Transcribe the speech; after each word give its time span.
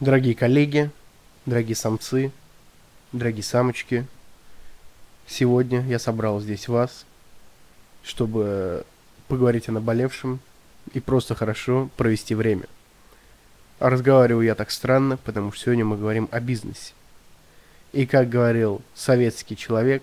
Дорогие 0.00 0.34
коллеги, 0.34 0.90
дорогие 1.46 1.76
самцы, 1.76 2.32
дорогие 3.12 3.44
самочки, 3.44 4.04
сегодня 5.24 5.82
я 5.86 6.00
собрал 6.00 6.40
здесь 6.40 6.66
вас, 6.66 7.06
чтобы 8.02 8.84
поговорить 9.28 9.68
о 9.68 9.72
наболевшем 9.72 10.40
и 10.94 10.98
просто 10.98 11.36
хорошо 11.36 11.90
провести 11.96 12.34
время. 12.34 12.64
А 13.78 13.88
разговариваю 13.88 14.44
я 14.44 14.56
так 14.56 14.72
странно, 14.72 15.16
потому 15.16 15.52
что 15.52 15.66
сегодня 15.66 15.84
мы 15.84 15.96
говорим 15.96 16.28
о 16.32 16.40
бизнесе. 16.40 16.92
И 17.92 18.04
как 18.04 18.28
говорил 18.28 18.82
советский 18.96 19.56
человек 19.56 20.02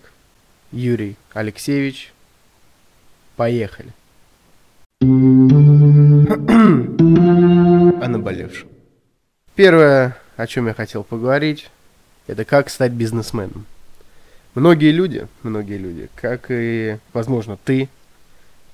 Юрий 0.71 1.17
Алексеевич, 1.33 2.13
поехали. 3.35 3.91
о 8.01 8.07
наболевшем. 8.07 8.71
Первое, 9.63 10.17
о 10.37 10.47
чем 10.47 10.65
я 10.65 10.73
хотел 10.73 11.03
поговорить, 11.03 11.69
это 12.25 12.45
как 12.45 12.67
стать 12.67 12.93
бизнесменом. 12.93 13.67
Многие 14.55 14.89
люди, 14.89 15.27
многие 15.43 15.77
люди, 15.77 16.09
как 16.15 16.47
и, 16.49 16.97
возможно, 17.13 17.59
ты, 17.63 17.87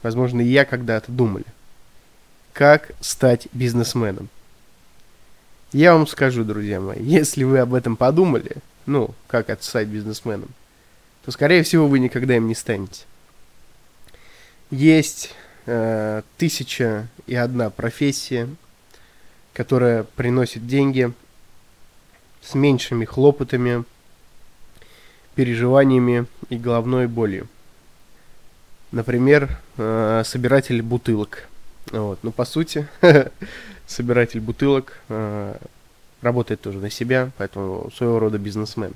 возможно, 0.01 0.39
и 0.39 0.47
я 0.47 0.63
когда-то 0.63 1.11
думали, 1.11 1.43
как 2.53 2.91
стать 3.01 3.49
бизнесменом. 3.51 4.29
Я 5.73 5.93
вам 5.93 6.07
скажу, 6.07 6.45
друзья 6.45 6.79
мои, 6.79 7.03
если 7.03 7.43
вы 7.43 7.59
об 7.59 7.73
этом 7.73 7.97
подумали, 7.97 8.55
ну, 8.85 9.13
как 9.27 9.49
это 9.49 9.65
стать 9.65 9.89
бизнесменом, 9.89 10.51
то, 11.25 11.31
скорее 11.31 11.63
всего, 11.63 11.89
вы 11.89 11.99
никогда 11.99 12.37
им 12.37 12.47
не 12.47 12.55
станете. 12.55 13.03
Есть 14.71 15.33
э, 15.65 16.21
тысяча 16.37 17.09
и 17.25 17.35
одна 17.35 17.71
профессия, 17.71 18.47
которая 19.57 20.03
приносит 20.03 20.67
деньги 20.67 21.11
с 22.43 22.53
меньшими 22.53 23.05
хлопотами, 23.05 23.85
переживаниями 25.33 26.27
и 26.49 26.57
головной 26.59 27.07
болью. 27.07 27.47
Например, 28.91 29.57
э, 29.77 30.21
собиратель 30.23 30.83
бутылок. 30.83 31.47
Вот. 31.91 32.19
Ну, 32.21 32.31
по 32.31 32.45
сути, 32.45 32.87
собиратель 33.87 34.41
бутылок 34.41 34.99
э, 35.09 35.55
работает 36.21 36.61
тоже 36.61 36.77
на 36.77 36.91
себя, 36.91 37.31
поэтому 37.39 37.89
своего 37.97 38.19
рода 38.19 38.37
бизнесмен. 38.37 38.93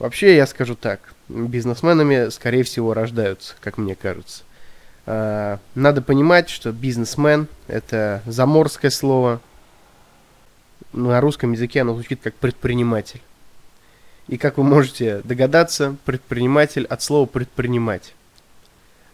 Вообще, 0.00 0.34
я 0.34 0.48
скажу 0.48 0.74
так, 0.74 1.14
бизнесменами, 1.28 2.30
скорее 2.30 2.64
всего, 2.64 2.94
рождаются, 2.94 3.54
как 3.60 3.78
мне 3.78 3.94
кажется. 3.94 4.42
Э, 5.06 5.58
надо 5.76 6.02
понимать, 6.02 6.48
что 6.48 6.72
бизнесмен– 6.72 7.46
это 7.68 8.24
заморское 8.26 8.90
слово– 8.90 9.40
на 10.92 11.20
русском 11.20 11.52
языке 11.52 11.82
оно 11.82 11.94
звучит 11.94 12.20
как 12.22 12.34
предприниматель. 12.34 13.20
И 14.28 14.36
как 14.38 14.58
вы 14.58 14.64
можете 14.64 15.20
догадаться, 15.22 15.96
предприниматель 16.04 16.86
от 16.86 17.02
слова 17.02 17.26
предпринимать. 17.26 18.14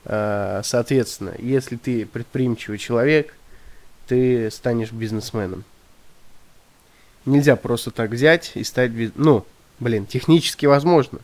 А, 0.05 0.61
соответственно, 0.65 1.35
если 1.39 1.77
ты 1.77 2.07
предприимчивый 2.07 2.79
человек, 2.79 3.35
ты 4.07 4.51
станешь 4.51 4.93
бизнесменом. 4.93 5.65
Нельзя 7.25 7.57
просто 7.57 7.91
так 7.91 8.11
взять 8.11 8.53
и 8.55 8.65
стать... 8.65 8.91
Биз... 8.91 9.13
Ну, 9.15 9.45
блин, 9.81 10.07
технически 10.07 10.67
возможно, 10.67 11.19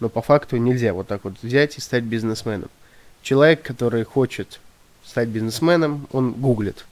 но 0.00 0.08
по 0.08 0.22
факту 0.22 0.56
нельзя 0.56 0.92
вот 0.92 1.06
так 1.06 1.24
вот 1.24 1.34
взять 1.42 1.76
и 1.78 1.80
стать 1.80 2.04
бизнесменом. 2.04 2.70
Человек, 3.22 3.62
который 3.62 4.04
хочет 4.04 4.60
стать 5.04 5.28
бизнесменом, 5.28 6.08
он 6.12 6.32
гуглит, 6.32 6.84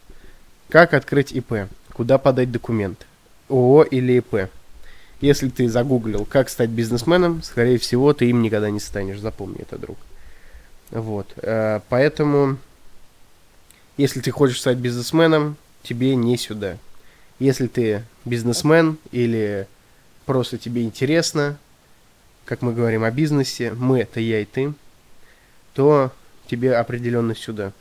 как 0.68 0.94
открыть 0.94 1.32
ИП 1.32 1.68
куда 1.96 2.18
подать 2.18 2.52
документ, 2.52 3.06
ООО 3.48 3.84
или 3.84 4.18
ИП. 4.18 4.50
Если 5.22 5.48
ты 5.48 5.66
загуглил, 5.66 6.26
как 6.26 6.50
стать 6.50 6.68
бизнесменом, 6.68 7.42
скорее 7.42 7.78
всего, 7.78 8.12
ты 8.12 8.28
им 8.28 8.42
никогда 8.42 8.68
не 8.68 8.80
станешь, 8.80 9.18
запомни 9.18 9.62
это, 9.62 9.78
друг. 9.78 9.96
Вот, 10.90 11.32
э, 11.36 11.80
поэтому, 11.88 12.58
если 13.96 14.20
ты 14.20 14.30
хочешь 14.30 14.60
стать 14.60 14.76
бизнесменом, 14.76 15.56
тебе 15.82 16.14
не 16.16 16.36
сюда. 16.36 16.76
Если 17.38 17.66
ты 17.66 18.02
бизнесмен 18.26 18.98
или 19.10 19.66
просто 20.26 20.58
тебе 20.58 20.82
интересно, 20.82 21.56
как 22.44 22.60
мы 22.60 22.74
говорим 22.74 23.04
о 23.04 23.10
бизнесе, 23.10 23.72
мы 23.72 24.00
это 24.00 24.20
я 24.20 24.40
и 24.40 24.44
ты, 24.44 24.74
то 25.72 26.12
тебе 26.46 26.76
определенно 26.76 27.34
сюда. 27.34 27.72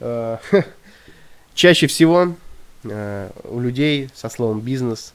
Э, 0.00 0.36
чаще 1.54 1.86
всего 1.86 2.36
у 2.84 3.60
людей 3.60 4.10
со 4.14 4.28
словом 4.28 4.60
бизнес 4.60 5.12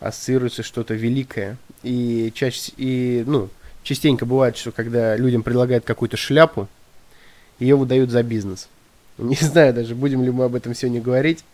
ассоциируется 0.00 0.62
что-то 0.62 0.94
великое. 0.94 1.56
И 1.82 2.32
чаще, 2.34 2.72
и, 2.76 3.24
ну, 3.26 3.48
частенько 3.82 4.26
бывает, 4.26 4.56
что 4.56 4.72
когда 4.72 5.16
людям 5.16 5.42
предлагают 5.42 5.84
какую-то 5.84 6.16
шляпу, 6.16 6.68
ее 7.58 7.76
выдают 7.76 8.10
за 8.10 8.22
бизнес. 8.22 8.68
Не 9.18 9.36
знаю 9.36 9.74
даже, 9.74 9.94
будем 9.94 10.22
ли 10.22 10.30
мы 10.30 10.44
об 10.44 10.54
этом 10.54 10.74
сегодня 10.74 11.00
говорить, 11.00 11.44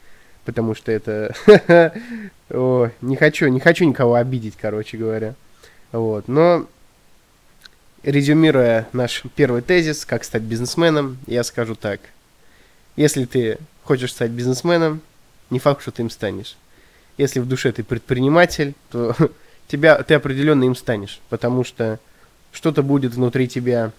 потому 0.45 0.75
что 0.75 0.93
это... 0.93 1.35
О, 2.51 2.91
не 3.01 3.17
хочу, 3.17 3.49
не 3.49 3.59
хочу 3.59 3.87
никого 3.87 4.15
обидеть, 4.15 4.55
короче 4.61 4.99
говоря. 4.99 5.35
Вот, 5.93 6.29
но 6.29 6.67
резюмируя 8.03 8.87
наш 8.93 9.23
первый 9.35 9.63
тезис, 9.63 10.05
как 10.05 10.25
стать 10.25 10.43
бизнесменом, 10.43 11.17
я 11.27 11.43
скажу 11.43 11.75
так. 11.75 12.01
Если 12.97 13.25
ты 13.25 13.59
хочешь 13.83 14.13
стать 14.13 14.31
бизнесменом, 14.31 15.01
не 15.51 15.59
факт, 15.59 15.83
что 15.83 15.91
ты 15.91 16.03
им 16.03 16.11
станешь. 16.11 16.57
Если 17.17 17.41
в 17.41 17.47
душе 17.47 17.73
ты 17.73 17.85
предприниматель, 17.85 18.75
то 18.91 19.15
тебя, 19.69 20.03
ты 20.03 20.15
определенно 20.15 20.65
им 20.65 20.75
станешь, 20.75 21.21
потому 21.29 21.65
что 21.65 21.99
что-то 22.53 22.83
будет 22.83 23.15
внутри 23.15 23.49
тебя 23.49 23.93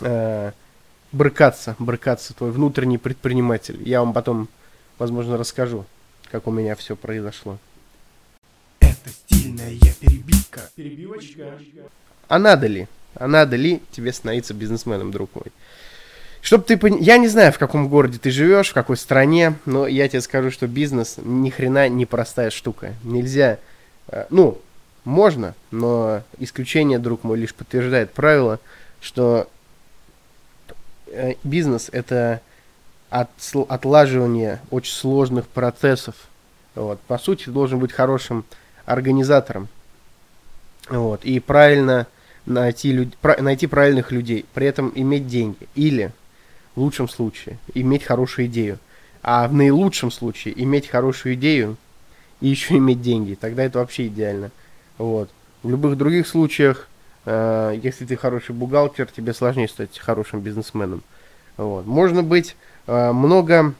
э, 0.00 0.52
брыкаться, 1.12 1.76
брыкаться, 1.78 2.34
твой 2.34 2.50
внутренний 2.50 2.98
предприниматель. 2.98 3.86
Я 3.86 4.00
вам 4.00 4.12
потом, 4.12 4.48
возможно, 4.98 5.36
расскажу, 5.36 5.84
как 6.30 6.46
у 6.46 6.50
меня 6.50 6.74
все 6.74 6.96
произошло. 6.96 7.58
Это 8.80 9.10
стильная 9.10 9.78
перебивка. 10.00 10.60
Перебивочка. 10.74 11.58
А 12.28 12.38
надо 12.38 12.66
ли? 12.66 12.88
А 13.14 13.26
надо 13.26 13.56
ли 13.56 13.82
тебе 13.90 14.12
становиться 14.12 14.54
бизнесменом, 14.54 15.10
друг 15.10 15.34
мой? 15.34 15.46
Чтоб 16.42 16.64
ты 16.64 16.76
пон... 16.76 16.96
Я 16.98 17.18
не 17.18 17.28
знаю, 17.28 17.52
в 17.52 17.58
каком 17.58 17.88
городе 17.88 18.18
ты 18.18 18.30
живешь, 18.30 18.70
в 18.70 18.74
какой 18.74 18.96
стране, 18.96 19.54
но 19.66 19.86
я 19.86 20.08
тебе 20.08 20.22
скажу, 20.22 20.50
что 20.50 20.66
бизнес 20.66 21.16
ни 21.22 21.50
хрена 21.50 21.88
не 21.88 22.06
простая 22.06 22.50
штука. 22.50 22.94
Нельзя... 23.04 23.58
Э, 24.08 24.26
ну, 24.30 24.58
можно, 25.04 25.54
но 25.70 26.22
исключение, 26.38 26.98
друг 26.98 27.24
мой, 27.24 27.38
лишь 27.38 27.54
подтверждает 27.54 28.12
правило, 28.12 28.58
что 29.00 29.48
э, 31.08 31.34
бизнес 31.44 31.88
это 31.92 32.40
от, 33.10 33.28
отлаживание 33.68 34.60
очень 34.70 34.94
сложных 34.94 35.46
процессов. 35.46 36.14
Вот. 36.74 37.00
По 37.00 37.18
сути, 37.18 37.44
ты 37.44 37.50
должен 37.50 37.78
быть 37.78 37.92
хорошим 37.92 38.44
организатором. 38.86 39.68
Вот. 40.88 41.24
И 41.24 41.38
правильно 41.40 42.06
найти, 42.46 42.92
люд... 42.92 43.16
найти 43.38 43.66
правильных 43.66 44.10
людей, 44.10 44.46
при 44.54 44.66
этом 44.66 44.92
иметь 44.94 45.26
деньги. 45.26 45.68
Или 45.74 46.12
в 46.80 46.82
лучшем 46.82 47.10
случае 47.10 47.58
иметь 47.74 48.04
хорошую 48.04 48.46
идею. 48.46 48.78
А 49.22 49.46
в 49.46 49.52
наилучшем 49.52 50.10
случае 50.10 50.60
иметь 50.64 50.88
хорошую 50.88 51.34
идею 51.34 51.76
и 52.40 52.48
еще 52.48 52.78
иметь 52.78 53.02
деньги. 53.02 53.34
Тогда 53.34 53.64
это 53.64 53.80
вообще 53.80 54.06
идеально. 54.06 54.50
Вот. 54.96 55.28
В 55.62 55.68
любых 55.68 55.98
других 55.98 56.26
случаях, 56.26 56.88
э, 57.26 57.78
если 57.82 58.06
ты 58.06 58.16
хороший 58.16 58.54
бухгалтер, 58.54 59.08
тебе 59.08 59.34
сложнее 59.34 59.68
стать 59.68 59.98
хорошим 59.98 60.40
бизнесменом. 60.40 61.02
Вот. 61.58 61.84
Можно 61.84 62.22
быть 62.22 62.56
э, 62.86 63.12
много, 63.12 63.74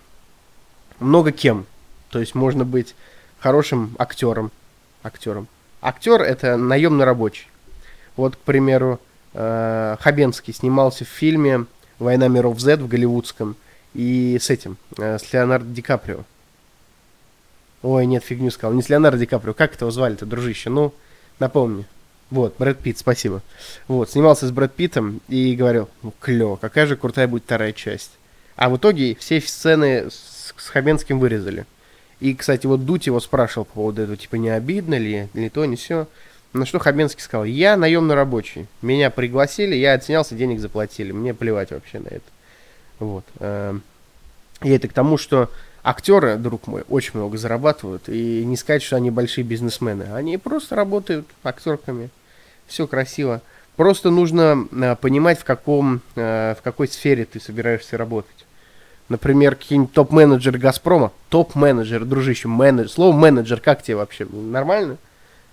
много 0.99 1.33
кем. 1.33 1.65
То 2.11 2.19
есть 2.19 2.35
можно 2.35 2.67
быть 2.67 2.95
хорошим 3.39 3.97
актером. 3.99 4.51
Актером. 5.03 5.49
Актер 5.81 6.21
это 6.21 6.59
наемный 6.59 7.07
рабочий. 7.07 7.47
Вот, 8.17 8.37
к 8.37 8.41
примеру, 8.41 9.01
э, 9.33 9.97
Хабенский 10.01 10.53
снимался 10.53 11.07
в 11.07 11.09
фильме 11.09 11.65
«Война 12.01 12.27
миров 12.27 12.59
Z» 12.59 12.79
в 12.79 12.89
голливудском, 12.89 13.55
и 13.95 14.39
с 14.41 14.51
этим, 14.51 14.77
э, 14.99 15.19
с 15.19 15.33
Леонардо 15.33 15.73
Ди 15.73 15.83
Каприо. 15.83 16.25
Ой, 17.83 18.07
нет, 18.07 18.25
фигню 18.25 18.51
сказал. 18.51 18.75
Не 18.75 18.83
с 18.83 18.89
Леонардо 18.89 19.19
Ди 19.19 19.27
Каприо. 19.27 19.55
Как 19.55 19.75
этого 19.75 19.91
звали-то, 19.91 20.27
дружище? 20.27 20.71
Ну, 20.71 20.93
напомни. 21.39 21.87
Вот, 22.31 22.55
Брэд 22.59 22.79
Питт, 22.79 22.99
спасибо. 22.99 23.43
Вот, 23.89 24.11
снимался 24.11 24.47
с 24.47 24.53
Брэд 24.53 24.73
Питтом 24.75 25.21
и 25.29 25.57
говорил, 25.57 25.89
ну, 26.03 26.13
клево, 26.21 26.57
какая 26.57 26.87
же 26.87 26.97
крутая 26.97 27.27
будет 27.27 27.45
вторая 27.45 27.73
часть. 27.73 28.13
А 28.57 28.69
в 28.69 28.77
итоге 28.77 29.17
все 29.17 29.41
сцены 29.41 30.11
с, 30.11 30.55
с 30.57 30.69
Хабенским 30.69 31.19
вырезали. 31.19 31.67
И, 32.21 32.35
кстати, 32.35 32.67
вот 32.67 32.85
Дудь 32.85 33.07
его 33.07 33.19
спрашивал 33.19 33.65
по 33.65 33.75
поводу 33.75 34.03
этого, 34.03 34.17
типа, 34.17 34.37
не 34.37 34.51
обидно 34.51 34.97
ли, 34.97 35.29
или 35.35 35.49
то, 35.49 35.65
не 35.65 35.77
все. 35.77 36.07
На 36.53 36.67
что 36.67 36.81
Хабенский 36.81 37.23
сказал, 37.23 37.45
я 37.45 37.77
наемный 37.77 38.17
рабочий. 38.17 38.67
Меня 38.83 39.11
пригласили, 39.11 39.77
я 39.77 39.93
отснялся, 39.93 40.35
денег 40.35 40.59
заплатили. 40.59 41.13
Мне 41.13 41.33
плевать 41.33 41.71
вообще 41.71 42.01
на 42.01 42.09
это. 42.09 42.25
Вот. 42.99 43.25
Эм, 43.39 43.83
и 44.63 44.71
это 44.71 44.89
к 44.89 44.93
тому, 44.93 45.17
что 45.17 45.49
актеры, 45.85 46.37
друг 46.37 46.67
мой, 46.67 46.83
очень 46.89 47.13
много 47.15 47.39
зарабатывают. 47.39 48.09
И 48.09 48.45
не 48.45 48.57
сказать, 48.57 48.83
что 48.83 48.97
они 48.97 49.11
большие 49.13 49.45
бизнесмены. 49.45 50.09
Они 50.13 50.39
просто 50.39 50.75
работают 50.75 51.27
актерками. 51.45 52.11
Все 52.67 52.89
красиво. 52.89 53.43
Просто 53.77 54.11
нужно 54.11 54.67
э, 54.73 54.97
понимать, 54.97 55.39
в, 55.39 55.45
каком, 55.45 56.01
э, 56.17 56.57
в 56.59 56.63
какой 56.63 56.89
сфере 56.89 57.25
ты 57.27 57.39
собираешься 57.39 57.97
работать. 57.97 58.47
Например, 59.09 59.55
какие-нибудь 59.55 59.93
топ-менеджеры 59.93 60.59
Газпрома. 60.59 61.13
Топ-менеджер, 61.29 62.05
дружище, 62.05 62.49
менеджер. 62.49 62.91
Слово 62.91 63.17
менеджер, 63.17 63.61
как 63.61 63.83
тебе 63.83 63.97
вообще? 63.97 64.27
Нормально? 64.27 64.99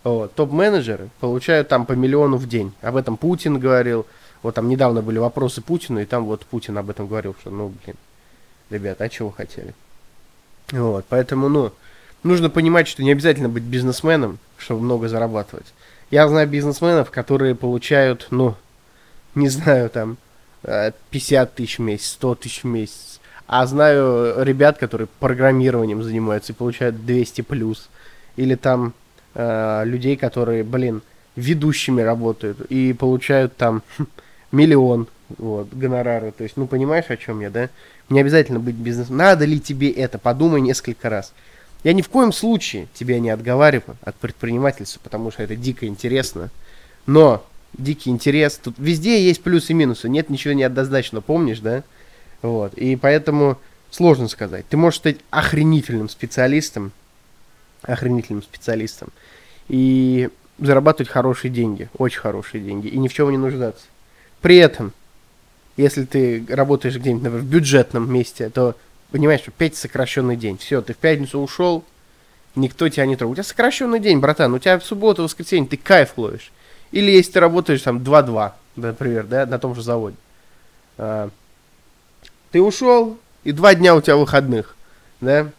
Вот. 0.08 0.34
Топ-менеджеры 0.36 1.10
получают 1.20 1.68
там 1.68 1.86
по 1.86 1.92
миллиону 1.92 2.38
в 2.38 2.48
день. 2.48 2.72
Об 2.82 2.96
этом 2.96 3.18
Путин 3.18 3.60
говорил. 3.60 4.06
Вот 4.42 4.56
там 4.56 4.70
недавно 4.70 5.02
были 5.02 5.18
вопросы 5.18 5.62
Путину, 5.62 6.00
и 6.00 6.06
там 6.06 6.24
вот 6.24 6.46
Путин 6.46 6.78
об 6.78 6.90
этом 6.90 7.08
говорил, 7.08 7.36
что, 7.42 7.50
ну, 7.50 7.74
блин, 7.84 7.98
ребята, 8.70 9.04
а 9.04 9.10
чего 9.10 9.32
хотели? 9.32 9.74
Вот, 10.72 11.06
поэтому, 11.10 11.50
ну, 11.50 11.74
нужно 12.24 12.50
понимать, 12.50 12.88
что 12.88 13.04
не 13.04 13.12
обязательно 13.12 13.50
быть 13.50 13.64
бизнесменом, 13.64 14.40
чтобы 14.58 14.82
много 14.82 15.10
зарабатывать. 15.10 15.66
Я 16.10 16.26
знаю 16.30 16.48
бизнесменов, 16.48 17.12
которые 17.12 17.54
получают, 17.54 18.28
ну, 18.30 18.56
не 19.36 19.50
знаю, 19.50 19.90
там, 19.90 20.18
50 20.62 21.50
э, 21.50 21.52
тысяч 21.54 21.80
в 21.80 21.82
месяц, 21.82 22.12
100 22.12 22.36
тысяч 22.36 22.64
в 22.64 22.68
месяц. 22.68 23.20
А 23.46 23.66
знаю 23.66 24.42
ребят, 24.42 24.78
которые 24.78 25.10
программированием 25.20 26.02
занимаются 26.02 26.54
и 26.54 26.56
получают 26.56 27.06
200 27.06 27.42
плюс. 27.42 27.90
Или 28.38 28.56
там 28.56 28.94
э, 29.38 29.84
людей, 29.86 30.18
которые, 30.18 30.64
блин, 30.64 31.02
ведущими 31.36 32.02
работают 32.02 32.62
и 32.70 32.94
получают 32.94 33.56
там 33.56 33.84
миллион 34.52 35.08
вот, 35.38 35.72
гонорары. 35.72 36.32
То 36.32 36.44
есть, 36.44 36.58
ну, 36.58 36.68
понимаешь, 36.68 37.06
о 37.10 37.18
чем 37.18 37.40
я, 37.42 37.50
да? 37.50 37.70
Не 38.10 38.20
обязательно 38.20 38.60
быть 38.60 38.76
бизнес. 38.76 39.10
Надо 39.10 39.46
ли 39.46 39.60
тебе 39.60 39.92
это? 39.92 40.18
Подумай 40.18 40.60
несколько 40.60 41.10
раз. 41.10 41.34
Я 41.84 41.94
ни 41.94 42.02
в 42.02 42.10
коем 42.10 42.34
случае 42.34 42.88
тебя 42.94 43.20
не 43.20 43.30
отговариваю 43.30 43.98
от 44.02 44.16
предпринимательства, 44.16 45.00
потому 45.04 45.32
что 45.32 45.44
это 45.44 45.56
дико 45.56 45.86
интересно. 45.86 46.50
Но 47.06 47.46
дикий 47.78 48.10
интерес, 48.10 48.60
тут 48.62 48.76
везде 48.80 49.24
есть 49.24 49.44
плюсы 49.44 49.74
и 49.74 49.76
минусы, 49.76 50.10
нет 50.10 50.30
ничего 50.30 50.54
неоднозначного, 50.54 51.22
помнишь, 51.22 51.60
да? 51.60 51.84
Вот, 52.42 52.74
и 52.74 52.96
поэтому 52.96 53.58
сложно 53.92 54.28
сказать. 54.28 54.66
Ты 54.68 54.78
можешь 54.78 55.00
стать 55.00 55.18
охренительным 55.30 56.10
специалистом, 56.10 56.92
охренительным 57.84 58.44
специалистом, 58.44 59.10
и 59.68 60.30
зарабатывать 60.60 61.10
хорошие 61.10 61.52
деньги, 61.52 61.90
очень 61.98 62.20
хорошие 62.20 62.64
деньги, 62.64 62.88
и 62.88 62.98
ни 62.98 63.08
в 63.08 63.14
чем 63.14 63.30
не 63.30 63.38
нуждаться. 63.38 63.86
При 64.42 64.58
этом, 64.58 64.94
если 65.76 66.06
ты 66.06 66.46
работаешь 66.50 66.96
где-нибудь, 66.96 67.24
например, 67.24 67.46
в 67.46 67.50
бюджетном 67.50 68.12
месте, 68.12 68.50
то 68.50 68.76
понимаешь, 69.12 69.42
что 69.42 69.52
5 69.52 69.76
сокращенный 69.76 70.36
день. 70.36 70.58
Все, 70.58 70.82
ты 70.82 70.94
в 70.94 70.98
пятницу 70.98 71.40
ушел, 71.40 71.84
никто 72.56 72.90
тебя 72.90 73.06
не 73.06 73.16
трогает. 73.16 73.40
У 73.40 73.42
тебя 73.42 73.50
сокращенный 73.50 74.00
день, 74.00 74.20
братан. 74.20 74.54
У 74.54 74.60
тебя 74.60 74.80
в 74.80 74.86
субботу, 74.86 75.24
воскресенье 75.24 75.70
ты 75.70 75.78
кайф 75.78 76.18
ловишь. 76.18 76.52
Или 76.92 77.12
если 77.12 77.34
ты 77.34 77.40
работаешь 77.40 77.82
там 77.82 78.00
2-2, 78.00 78.54
например, 78.76 79.26
да, 79.26 79.46
на 79.46 79.60
том 79.60 79.76
же 79.76 79.82
заводе. 79.82 80.16
А, 80.98 81.30
ты 82.52 82.62
ушел, 82.62 83.18
и 83.44 83.52
два 83.52 83.76
дня 83.76 83.96
у 83.96 84.02
тебя 84.02 84.18
выходных, 84.18 84.76
да. 85.22 85.52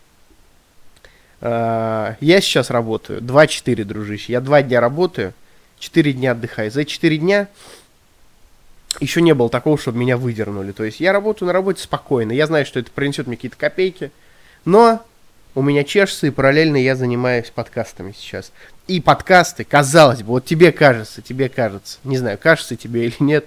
А, 1.41 2.17
я 2.21 2.41
сейчас 2.41 2.71
работаю 2.71 3.21
2-4, 3.21 3.85
дружище. 3.85 4.33
Я 4.33 4.41
два 4.41 4.63
дня 4.63 4.81
работаю, 4.81 5.35
4 5.79 6.13
дня 6.13 6.33
отдыхаю. 6.33 6.71
За 6.71 6.85
4 6.85 7.19
дня 7.19 7.49
еще 9.01 9.23
не 9.23 9.35
было 9.35 9.49
такого, 9.49 9.79
чтобы 9.79 9.99
меня 9.99 10.17
выдернули. 10.17 10.73
То 10.73 10.85
есть 10.85 11.01
я 11.01 11.13
работаю 11.13 11.47
на 11.47 11.53
работе 11.53 11.83
спокойно. 11.83 12.33
Я 12.33 12.47
знаю, 12.47 12.67
что 12.67 12.81
это 12.81 12.91
принесет 12.91 13.27
мне 13.27 13.37
какие-то 13.37 13.57
копейки. 13.57 14.11
Но 14.65 15.03
у 15.55 15.63
меня 15.63 15.85
чешется, 15.85 16.27
и 16.27 16.31
параллельно 16.31 16.77
я 16.77 16.95
занимаюсь 16.97 17.51
подкастами 17.51 18.15
сейчас. 18.17 18.53
И 18.87 19.01
подкасты, 19.01 19.65
казалось 19.65 20.23
бы, 20.23 20.29
вот 20.29 20.45
тебе 20.45 20.73
кажется, 20.73 21.23
тебе 21.23 21.49
кажется, 21.49 21.99
не 22.05 22.17
знаю, 22.17 22.39
кажется 22.39 22.77
тебе 22.77 23.07
или 23.07 23.17
нет, 23.19 23.45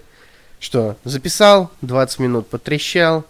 что 0.59 0.97
записал, 1.03 1.71
20 1.81 2.19
минут 2.19 2.47
потрещал, 2.47 3.25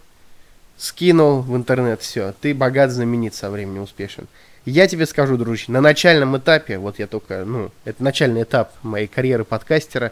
скинул 0.78 1.42
в 1.42 1.56
интернет, 1.56 2.02
все, 2.02 2.34
ты 2.42 2.54
богат, 2.54 2.92
знаменит, 2.92 3.36
со 3.36 3.50
временем 3.50 3.84
успешен. 3.84 4.28
Я 4.66 4.88
тебе 4.88 5.08
скажу, 5.08 5.38
дружище, 5.38 5.72
на 5.72 5.81
начальном 5.81 6.38
этапе, 6.38 6.78
вот 6.78 7.00
я 7.00 7.08
только, 7.08 7.46
ну, 7.46 7.72
это 7.84 8.04
начальный 8.04 8.44
этап 8.44 8.72
моей 8.84 9.08
карьеры 9.08 9.44
подкастера, 9.44 10.12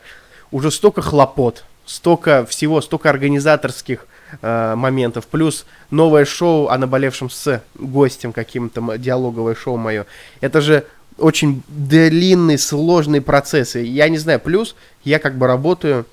уже 0.52 0.72
столько 0.72 1.04
хлопот, 1.04 1.66
столько 1.86 2.46
всего, 2.46 2.82
столько 2.82 3.10
организаторских 3.12 4.08
э, 4.42 4.74
моментов, 4.76 5.28
плюс 5.28 5.66
новое 5.92 6.26
шоу 6.26 6.70
о 6.70 6.78
наболевшем 6.80 7.30
с 7.30 7.62
гостем 7.76 8.34
каким-то, 8.34 8.98
диалоговое 8.98 9.54
шоу 9.54 9.78
мое. 9.78 10.08
Это 10.42 10.62
же 10.62 10.86
очень 11.20 11.62
длинный, 11.68 12.58
сложный 12.58 13.22
процесс. 13.22 13.76
И 13.76 13.84
я 13.84 14.10
не 14.10 14.18
знаю, 14.18 14.40
плюс 14.40 14.76
я 15.04 15.20
как 15.20 15.38
бы 15.38 15.46
работаю, 15.46 16.06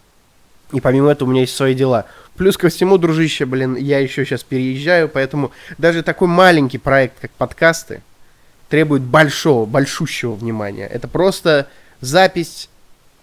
и 0.72 0.80
помимо 0.80 1.10
этого 1.10 1.28
у 1.28 1.32
меня 1.32 1.42
есть 1.42 1.56
свои 1.56 1.74
дела. 1.74 2.04
Плюс 2.36 2.58
ко 2.58 2.68
всему, 2.68 2.98
дружище, 2.98 3.46
блин, 3.46 3.76
я 3.76 3.98
еще 3.98 4.26
сейчас 4.26 4.42
переезжаю, 4.42 5.08
поэтому 5.08 5.52
даже 5.78 6.02
такой 6.02 6.28
маленький 6.28 6.78
проект, 6.78 7.14
как 7.20 7.30
подкасты, 7.32 8.02
требует 8.68 9.02
большого, 9.02 9.66
большущего 9.66 10.34
внимания. 10.34 10.86
Это 10.86 11.08
просто 11.08 11.68
запись 12.00 12.68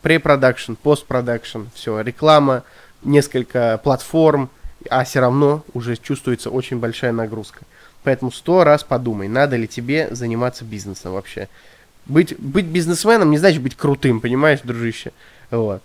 препродакшн, 0.01 0.73
постпродакшн, 0.73 1.63
все, 1.73 2.01
реклама, 2.01 2.63
несколько 3.03 3.79
платформ, 3.83 4.49
а 4.89 5.03
все 5.03 5.19
равно 5.19 5.63
уже 5.73 5.95
чувствуется 5.95 6.49
очень 6.49 6.79
большая 6.79 7.11
нагрузка. 7.11 7.61
Поэтому 8.03 8.31
сто 8.31 8.63
раз 8.63 8.83
подумай, 8.83 9.27
надо 9.27 9.55
ли 9.55 9.67
тебе 9.67 10.09
заниматься 10.11 10.65
бизнесом 10.65 11.13
вообще. 11.13 11.47
Быть, 12.05 12.37
быть 12.37 12.65
бизнесменом 12.65 13.31
не 13.31 13.37
значит 13.37 13.61
быть 13.61 13.75
крутым, 13.75 14.19
понимаешь, 14.19 14.59
дружище? 14.61 15.13
Вот. 15.51 15.81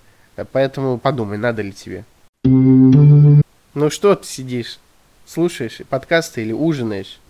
Поэтому 0.52 0.98
подумай, 0.98 1.38
надо 1.38 1.62
ли 1.62 1.72
тебе. 1.72 2.04
Ну 2.44 3.90
что 3.90 4.16
ты 4.16 4.26
сидишь, 4.26 4.78
слушаешь 5.26 5.80
подкасты 5.88 6.42
или 6.42 6.52
ужинаешь? 6.52 7.20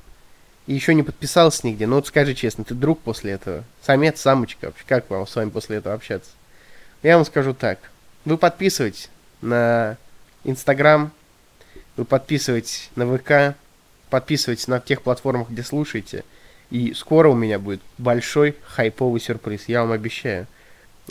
И 0.69 0.75
еще 0.75 0.93
не 0.93 1.03
подписался 1.03 1.67
нигде. 1.67 1.87
Ну 1.87 1.97
вот 1.97 2.07
скажи 2.07 2.35
честно, 2.35 2.63
ты 2.63 2.75
друг 2.75 3.01
после 3.01 3.33
этого? 3.33 3.65
Самец, 3.81 4.21
самочка 4.21 4.67
вообще? 4.67 4.85
Как 4.87 5.09
вам 5.09 5.27
с 5.27 5.35
вами 5.35 5.49
после 5.49 5.79
этого 5.79 5.95
общаться? 5.95 6.31
Я 7.03 7.17
вам 7.17 7.25
скажу 7.25 7.55
так. 7.55 7.79
Вы 8.27 8.37
подписывайтесь 8.37 9.09
на 9.41 9.97
Инстаграм, 10.45 11.11
вы 11.97 12.05
подписывайтесь 12.05 12.91
на 12.97 13.17
ВК, 13.17 13.57
подписывайтесь 14.11 14.69
на 14.69 14.79
тех 14.79 15.01
платформах, 15.01 15.49
где 15.49 15.63
слушаете. 15.63 16.23
И 16.71 16.93
скоро 16.93 17.31
у 17.31 17.35
меня 17.35 17.59
будет 17.59 17.81
большой 17.97 18.55
хайповый 18.63 19.23
сюрприз, 19.23 19.69
я 19.69 19.81
вам 19.81 19.93
обещаю. 19.93 20.47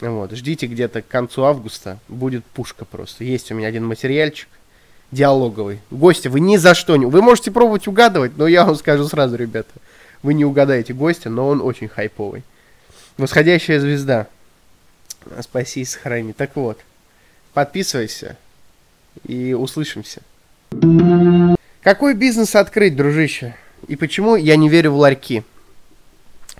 Вот, 0.01 0.33
ждите 0.33 0.67
где-то 0.67 1.01
к 1.01 1.07
концу 1.07 1.45
августа, 1.45 1.97
будет 2.07 2.45
пушка 2.45 2.85
просто. 2.85 3.23
Есть 3.23 3.51
у 3.51 3.55
меня 3.55 3.69
один 3.69 3.87
материальчик 3.87 4.49
диалоговый. 5.11 5.79
Гостя 5.91 6.29
вы 6.29 6.39
ни 6.39 6.57
за 6.57 6.73
что 6.73 6.95
не... 6.97 7.05
Вы 7.05 7.21
можете 7.21 7.51
пробовать 7.51 7.87
угадывать, 7.87 8.37
но 8.37 8.47
я 8.47 8.65
вам 8.65 8.75
скажу 8.75 9.07
сразу, 9.07 9.35
ребята. 9.35 9.71
Вы 10.23 10.33
не 10.33 10.45
угадаете 10.45 10.93
гостя, 10.93 11.29
но 11.29 11.47
он 11.47 11.61
очень 11.61 11.87
хайповый. 11.87 12.43
Восходящая 13.17 13.79
звезда. 13.79 14.27
Спаси 15.41 15.81
и 15.81 15.85
сохрани. 15.85 16.33
Так 16.33 16.55
вот, 16.55 16.79
подписывайся 17.53 18.37
и 19.25 19.53
услышимся. 19.53 20.21
Какой 21.81 22.13
бизнес 22.13 22.55
открыть, 22.55 22.95
дружище? 22.95 23.55
И 23.87 23.95
почему 23.95 24.35
я 24.35 24.55
не 24.55 24.69
верю 24.69 24.91
в 24.91 24.97
ларьки? 24.97 25.43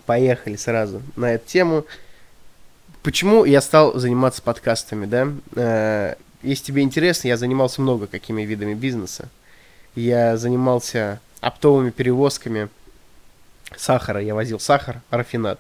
Поехали 0.06 0.56
сразу 0.56 1.02
на 1.16 1.34
эту 1.34 1.48
тему. 1.48 1.86
Почему 3.04 3.46
я 3.46 3.62
стал 3.62 3.96
заниматься 3.96 4.42
подкастами, 4.42 5.06
да? 5.06 6.16
Если 6.44 6.66
тебе 6.66 6.84
интересно, 6.84 7.28
я 7.28 7.38
занимался 7.38 7.82
много 7.82 8.08
какими 8.08 8.44
видами 8.44 8.74
бизнеса. 8.74 9.30
Я 9.96 10.38
занимался 10.38 11.20
оптовыми 11.42 11.90
перевозками 11.90 12.70
сахара. 13.76 14.22
Я 14.22 14.36
возил 14.36 14.60
сахар, 14.60 15.02
рафинат. 15.10 15.60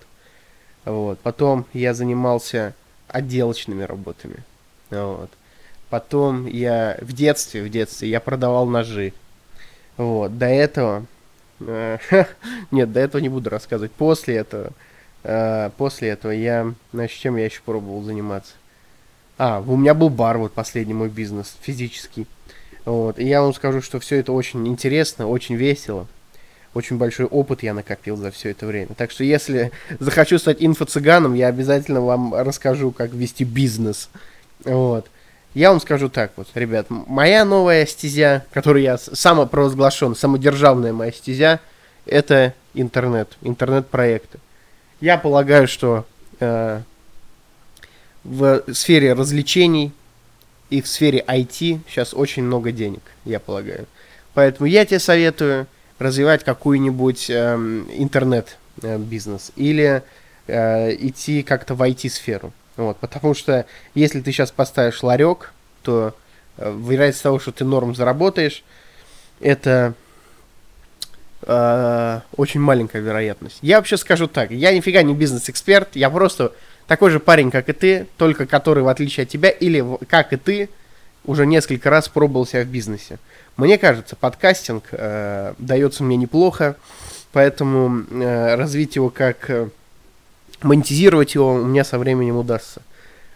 Вот. 0.85 1.19
Потом 1.19 1.65
я 1.73 1.93
занимался 1.93 2.73
отделочными 3.07 3.83
работами. 3.83 4.43
Вот. 4.89 5.29
Потом 5.89 6.45
я 6.45 6.97
в 7.01 7.13
детстве, 7.13 7.63
в 7.63 7.69
детстве 7.69 8.09
я 8.09 8.19
продавал 8.19 8.67
ножи. 8.67 9.13
Вот. 9.97 10.37
До 10.37 10.45
этого... 10.45 11.05
Э, 11.59 11.97
нет, 12.71 12.91
до 12.91 12.99
этого 12.99 13.19
не 13.21 13.29
буду 13.29 13.49
рассказывать. 13.49 13.91
После 13.93 14.35
этого... 14.35 14.71
Э, 15.23 15.71
после 15.77 16.09
этого 16.09 16.31
я... 16.31 16.73
Значит, 16.93 17.19
чем 17.19 17.37
я 17.37 17.45
еще 17.45 17.61
пробовал 17.65 18.03
заниматься? 18.03 18.53
А, 19.37 19.63
у 19.65 19.77
меня 19.77 19.93
был 19.93 20.09
бар, 20.09 20.37
вот 20.37 20.53
последний 20.53 20.93
мой 20.93 21.09
бизнес, 21.09 21.55
физический. 21.61 22.27
Вот. 22.85 23.19
И 23.19 23.25
я 23.25 23.41
вам 23.41 23.53
скажу, 23.53 23.81
что 23.81 23.99
все 23.99 24.17
это 24.17 24.31
очень 24.31 24.67
интересно, 24.67 25.27
очень 25.27 25.55
весело 25.55 26.07
очень 26.77 26.97
большой 26.97 27.25
опыт 27.25 27.63
я 27.63 27.73
накопил 27.73 28.15
за 28.15 28.31
все 28.31 28.51
это 28.51 28.65
время. 28.65 28.89
Так 28.95 29.11
что 29.11 29.23
если 29.23 29.71
захочу 29.99 30.37
стать 30.37 30.61
инфо-цыганом, 30.61 31.33
я 31.33 31.47
обязательно 31.47 32.01
вам 32.01 32.33
расскажу, 32.33 32.91
как 32.91 33.11
вести 33.11 33.43
бизнес. 33.43 34.09
Вот. 34.63 35.07
Я 35.53 35.71
вам 35.71 35.81
скажу 35.81 36.07
так 36.07 36.33
вот, 36.35 36.47
ребят, 36.53 36.87
моя 36.89 37.43
новая 37.43 37.85
стезя, 37.87 38.45
которую 38.51 38.83
я 38.83 38.97
самопровозглашен, 38.97 40.15
самодержавная 40.15 40.93
моя 40.93 41.11
стезя, 41.11 41.59
это 42.05 42.53
интернет, 42.75 43.29
интернет-проекты. 43.41 44.37
Я 45.01 45.17
полагаю, 45.17 45.67
что 45.67 46.05
э, 46.39 46.81
в 48.27 48.63
сфере 48.73 49.13
развлечений 49.13 49.93
и 50.69 50.81
в 50.81 50.87
сфере 50.87 51.23
IT 51.25 51.79
сейчас 51.89 52.13
очень 52.13 52.43
много 52.43 52.71
денег, 52.71 53.01
я 53.23 53.39
полагаю. 53.39 53.87
Поэтому 54.33 54.67
я 54.67 54.85
тебе 54.85 54.99
советую 54.99 55.65
развивать 55.97 56.43
какую-нибудь 56.43 57.29
э, 57.29 57.55
интернет-бизнес 57.95 59.51
или 59.55 60.03
э, 60.47 60.95
идти 60.95 61.41
как-то 61.41 61.73
в 61.73 61.81
IT-сферу. 61.81 62.51
Вот, 62.75 62.97
потому 62.97 63.33
что 63.33 63.65
если 63.95 64.21
ты 64.21 64.31
сейчас 64.31 64.51
поставишь 64.51 65.01
ларек, 65.01 65.53
то 65.81 66.13
э, 66.57 66.69
вероятность 66.69 67.23
того, 67.23 67.39
что 67.39 67.51
ты 67.51 67.63
норм 67.63 67.95
заработаешь, 67.95 68.63
это 69.39 69.93
э, 71.43 72.19
очень 72.35 72.59
маленькая 72.59 73.01
вероятность. 73.01 73.59
Я 73.61 73.77
вообще 73.77 73.95
скажу 73.95 74.27
так, 74.27 74.51
я 74.51 74.73
нифига 74.73 75.01
не 75.01 75.15
бизнес-эксперт, 75.15 75.95
я 75.95 76.09
просто 76.09 76.51
такой 76.87 77.11
же 77.11 77.19
парень, 77.19 77.51
как 77.51 77.69
и 77.69 77.73
ты, 77.73 78.07
только 78.17 78.45
который, 78.45 78.83
в 78.83 78.87
отличие 78.87 79.23
от 79.23 79.29
тебя, 79.29 79.49
или 79.49 79.85
как 80.07 80.33
и 80.33 80.37
ты, 80.37 80.69
уже 81.25 81.45
несколько 81.45 81.89
раз 81.89 82.07
пробовал 82.07 82.45
себя 82.45 82.63
в 82.63 82.67
бизнесе. 82.67 83.19
Мне 83.57 83.77
кажется, 83.77 84.15
подкастинг 84.15 84.85
э, 84.91 85.53
дается 85.57 86.03
мне 86.03 86.15
неплохо, 86.15 86.75
поэтому 87.31 88.05
э, 88.09 88.55
развить 88.55 88.95
его 88.95 89.09
как... 89.09 89.49
Э, 89.49 89.69
монетизировать 90.63 91.35
его 91.35 91.53
у 91.53 91.65
меня 91.65 91.83
со 91.83 91.99
временем 91.99 92.37
удастся. 92.37 92.81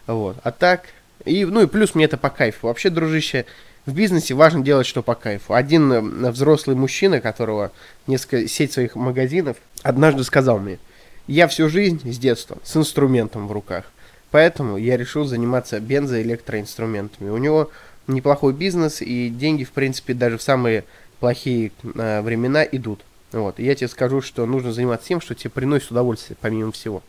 Вот. 0.06 0.36
А 0.42 0.50
так... 0.50 0.86
И, 1.24 1.44
ну 1.44 1.62
и 1.62 1.66
плюс 1.66 1.94
мне 1.94 2.06
это 2.06 2.16
по 2.16 2.30
кайфу. 2.30 2.66
Вообще, 2.66 2.90
дружище, 2.90 3.46
в 3.86 3.94
бизнесе 3.94 4.34
важно 4.34 4.64
делать 4.64 4.88
что 4.88 5.02
по 5.02 5.14
кайфу. 5.14 5.54
Один 5.54 5.92
э, 5.92 6.30
взрослый 6.30 6.76
мужчина, 6.76 7.20
которого 7.20 7.70
несколько 8.06 8.48
сеть 8.48 8.72
своих 8.72 8.96
магазинов, 8.96 9.56
однажды 9.82 10.24
сказал 10.24 10.58
мне, 10.58 10.78
я 11.26 11.48
всю 11.48 11.68
жизнь 11.68 12.10
с 12.10 12.18
детства 12.18 12.58
с 12.64 12.76
инструментом 12.76 13.48
в 13.48 13.52
руках. 13.52 13.84
Поэтому 14.30 14.76
я 14.76 14.96
решил 14.96 15.24
заниматься 15.24 15.78
бензоэлектроинструментами. 15.78 17.30
У 17.30 17.36
него 17.36 17.70
неплохой 18.06 18.52
бизнес, 18.52 19.02
и 19.02 19.28
деньги, 19.28 19.64
в 19.64 19.72
принципе, 19.72 20.14
даже 20.14 20.38
в 20.38 20.42
самые 20.42 20.84
плохие 21.20 21.70
э, 21.94 22.22
времена 22.22 22.64
идут. 22.64 23.00
Вот. 23.32 23.60
И 23.60 23.64
я 23.64 23.74
тебе 23.74 23.88
скажу, 23.88 24.20
что 24.20 24.46
нужно 24.46 24.72
заниматься 24.72 25.08
тем, 25.08 25.20
что 25.20 25.34
тебе 25.34 25.50
приносит 25.50 25.90
удовольствие, 25.90 26.36
помимо 26.40 26.72
всего. 26.72 27.02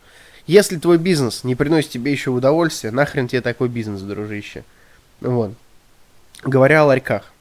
Если 0.46 0.78
твой 0.78 0.98
бизнес 0.98 1.42
не 1.42 1.54
приносит 1.54 1.90
тебе 1.90 2.12
еще 2.12 2.30
удовольствие, 2.30 2.92
нахрен 2.92 3.28
тебе 3.28 3.40
такой 3.40 3.68
бизнес, 3.68 4.02
дружище. 4.02 4.64
Вот. 5.20 5.52
Говоря 6.42 6.82
о 6.82 6.86
ларьках. 6.86 7.32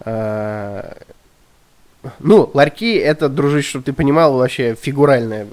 А, 0.00 0.96
ну, 2.18 2.50
ларьки 2.52 2.94
это, 2.94 3.28
дружище, 3.28 3.70
чтобы 3.70 3.84
ты 3.86 3.92
понимал, 3.92 4.34
вообще 4.34 4.74
фигуральное. 4.74 5.46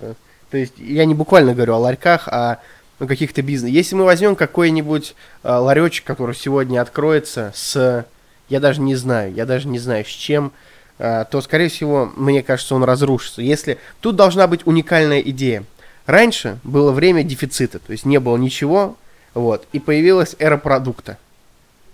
То 0.52 0.58
есть 0.58 0.74
я 0.78 1.06
не 1.06 1.14
буквально 1.14 1.54
говорю 1.54 1.76
о 1.76 1.80
ларьках, 1.80 2.28
а 2.28 2.60
ну, 3.00 3.08
каких-то 3.08 3.42
бизнесов. 3.42 3.76
Если 3.76 3.96
мы 3.96 4.06
возьмем 4.06 4.36
какой-нибудь 4.36 5.16
э, 5.44 5.52
ларечек, 5.52 6.06
который 6.06 6.36
сегодня 6.36 6.82
откроется 6.82 7.52
с, 7.56 8.06
я 8.50 8.60
даже 8.60 8.82
не 8.82 8.96
знаю, 8.96 9.34
я 9.34 9.46
даже 9.46 9.68
не 9.68 9.80
знаю 9.80 10.06
с 10.06 10.10
чем, 10.10 10.52
э, 10.98 11.26
то, 11.30 11.42
скорее 11.42 11.70
всего, 11.70 12.12
мне 12.16 12.42
кажется, 12.42 12.76
он 12.76 12.84
разрушится. 12.84 13.42
Если 13.42 13.78
тут 14.00 14.16
должна 14.16 14.48
быть 14.48 14.66
уникальная 14.66 15.20
идея. 15.20 15.64
Раньше 16.06 16.58
было 16.64 16.92
время 16.92 17.24
дефицита, 17.24 17.80
то 17.80 17.92
есть 17.92 18.06
не 18.06 18.20
было 18.20 18.38
ничего, 18.38 18.96
вот, 19.34 19.68
и 19.74 19.80
появилась 19.80 20.36
эра 20.40 20.58
продукта. 20.58 21.18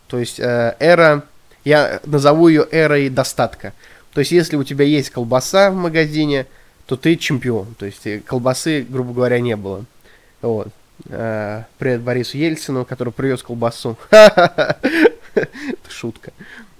То 0.07 0.19
есть 0.19 0.39
э, 0.39 0.75
эра, 0.79 1.24
я 1.65 2.00
назову 2.05 2.48
ее 2.48 2.67
эрой 2.72 3.10
достатка. 3.10 3.74
То 4.13 4.19
есть 4.19 4.31
если 4.31 4.55
у 4.55 4.63
тебя 4.63 4.86
есть 4.86 5.10
колбаса 5.10 5.72
в 5.72 5.75
магазине, 5.75 6.45
то 6.85 6.95
ты 6.95 7.15
чемпион. 7.15 7.75
То 7.75 7.85
есть 7.85 8.05
э, 8.05 8.19
колбасы, 8.19 8.85
грубо 8.87 9.13
говоря, 9.13 9.39
не 9.39 9.55
было. 9.55 9.85
Вот. 10.41 10.69
Э, 11.05 11.63
привет 11.77 12.01
Борису 12.01 12.37
Ельцину, 12.37 12.85
который 12.85 13.13
привез 13.13 13.41
колбасу. 13.43 13.97
Это 14.09 14.77
шутка. 15.89 16.31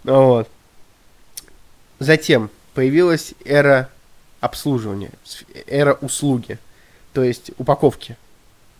Вот. 0.03 0.50
Затем 2.00 2.50
появилась 2.74 3.33
эра 3.45 3.89
обслуживания, 4.41 5.12
эра 5.67 5.93
услуги, 5.93 6.57
то 7.13 7.24
есть 7.24 7.51
упаковки. 7.57 8.17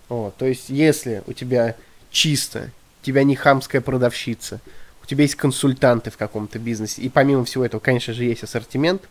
Вот. 0.10 0.36
То 0.36 0.46
есть 0.46 0.70
если 0.70 1.24
у 1.26 1.34
тебя 1.34 1.76
чисто, 2.12 2.70
у 3.02 3.06
тебя 3.06 3.24
не 3.24 3.36
хамская 3.36 3.82
продавщица, 3.82 4.60
у 5.02 5.06
тебя 5.06 5.24
есть 5.24 5.36
консультанты 5.36 6.12
в 6.12 6.18
каком-то 6.18 6.60
бизнесе, 6.60 7.02
и 7.02 7.10
помимо 7.10 7.46
всего 7.46 7.66
этого, 7.66 7.80
конечно 7.80 8.14
же, 8.14 8.24
есть 8.24 8.44
ассортимент, 8.44 9.04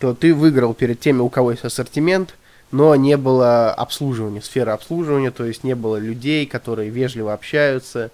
то 0.00 0.14
ты 0.14 0.34
выиграл 0.34 0.74
перед 0.74 0.98
теми, 0.98 1.20
у 1.20 1.28
кого 1.28 1.52
есть 1.52 1.64
ассортимент, 1.64 2.34
но 2.72 2.96
не 2.96 3.16
было 3.16 3.72
обслуживания, 3.72 4.40
сферы 4.40 4.72
обслуживания, 4.72 5.30
то 5.30 5.44
есть 5.44 5.62
не 5.62 5.74
было 5.74 5.96
людей, 5.96 6.46
которые 6.46 6.90
вежливо 6.90 7.32
общаются, 7.32 8.10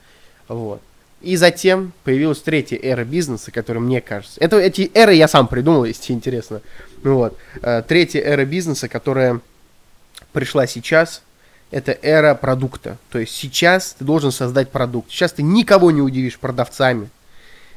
вот. 0.48 0.80
И 1.22 1.36
затем 1.36 1.92
появилась 2.04 2.40
третья 2.40 2.76
эра 2.76 3.04
бизнеса, 3.04 3.50
которая 3.50 3.82
мне 3.82 4.00
кажется... 4.00 4.38
Это, 4.40 4.58
эти 4.58 4.90
эры 4.94 5.14
я 5.14 5.28
сам 5.28 5.48
придумал, 5.48 5.84
если 5.84 6.12
интересно. 6.12 6.60
Ну 7.02 7.16
вот. 7.16 7.38
Э, 7.62 7.82
третья 7.86 8.20
эра 8.20 8.44
бизнеса, 8.44 8.86
которая 8.88 9.40
пришла 10.32 10.66
сейчас, 10.66 11.22
это 11.70 11.96
эра 12.02 12.34
продукта. 12.34 12.98
То 13.10 13.18
есть 13.18 13.34
сейчас 13.34 13.96
ты 13.98 14.04
должен 14.04 14.30
создать 14.30 14.70
продукт. 14.70 15.10
Сейчас 15.10 15.32
ты 15.32 15.42
никого 15.42 15.90
не 15.90 16.02
удивишь 16.02 16.38
продавцами. 16.38 17.08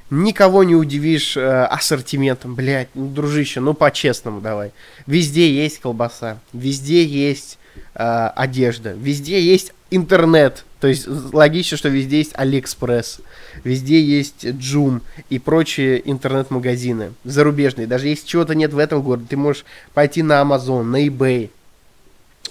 Никого 0.10 0.64
не 0.64 0.76
удивишь 0.76 1.38
э, 1.38 1.66
ассортиментом, 1.66 2.56
блядь, 2.56 2.90
ну, 2.96 3.08
дружище, 3.08 3.60
ну 3.60 3.76
по-честному 3.76 4.42
давай. 4.42 4.72
Везде 5.06 5.54
есть 5.54 5.80
колбаса, 5.80 6.40
везде 6.52 7.06
есть 7.06 7.60
э, 7.94 8.30
одежда, 8.36 8.94
везде 8.94 9.40
есть 9.40 9.72
интернет. 9.92 10.66
То 10.80 10.88
есть 10.88 11.08
логично, 11.08 11.78
что 11.78 11.90
везде 11.90 12.20
есть 12.20 12.32
Алиэкспресс, 12.34 13.20
везде 13.64 14.02
есть 14.02 14.48
Joom 14.48 15.02
и 15.30 15.38
прочие 15.38 16.02
интернет-магазины 16.10 17.14
зарубежные. 17.24 17.86
Даже 17.86 18.08
если 18.08 18.26
чего-то 18.26 18.56
нет 18.56 18.74
в 18.74 18.80
этом 18.80 19.04
городе, 19.04 19.28
ты 19.30 19.38
можешь 19.38 19.64
пойти 19.94 20.24
на 20.24 20.42
Amazon, 20.42 20.84
на 20.84 21.06
eBay 21.06 21.52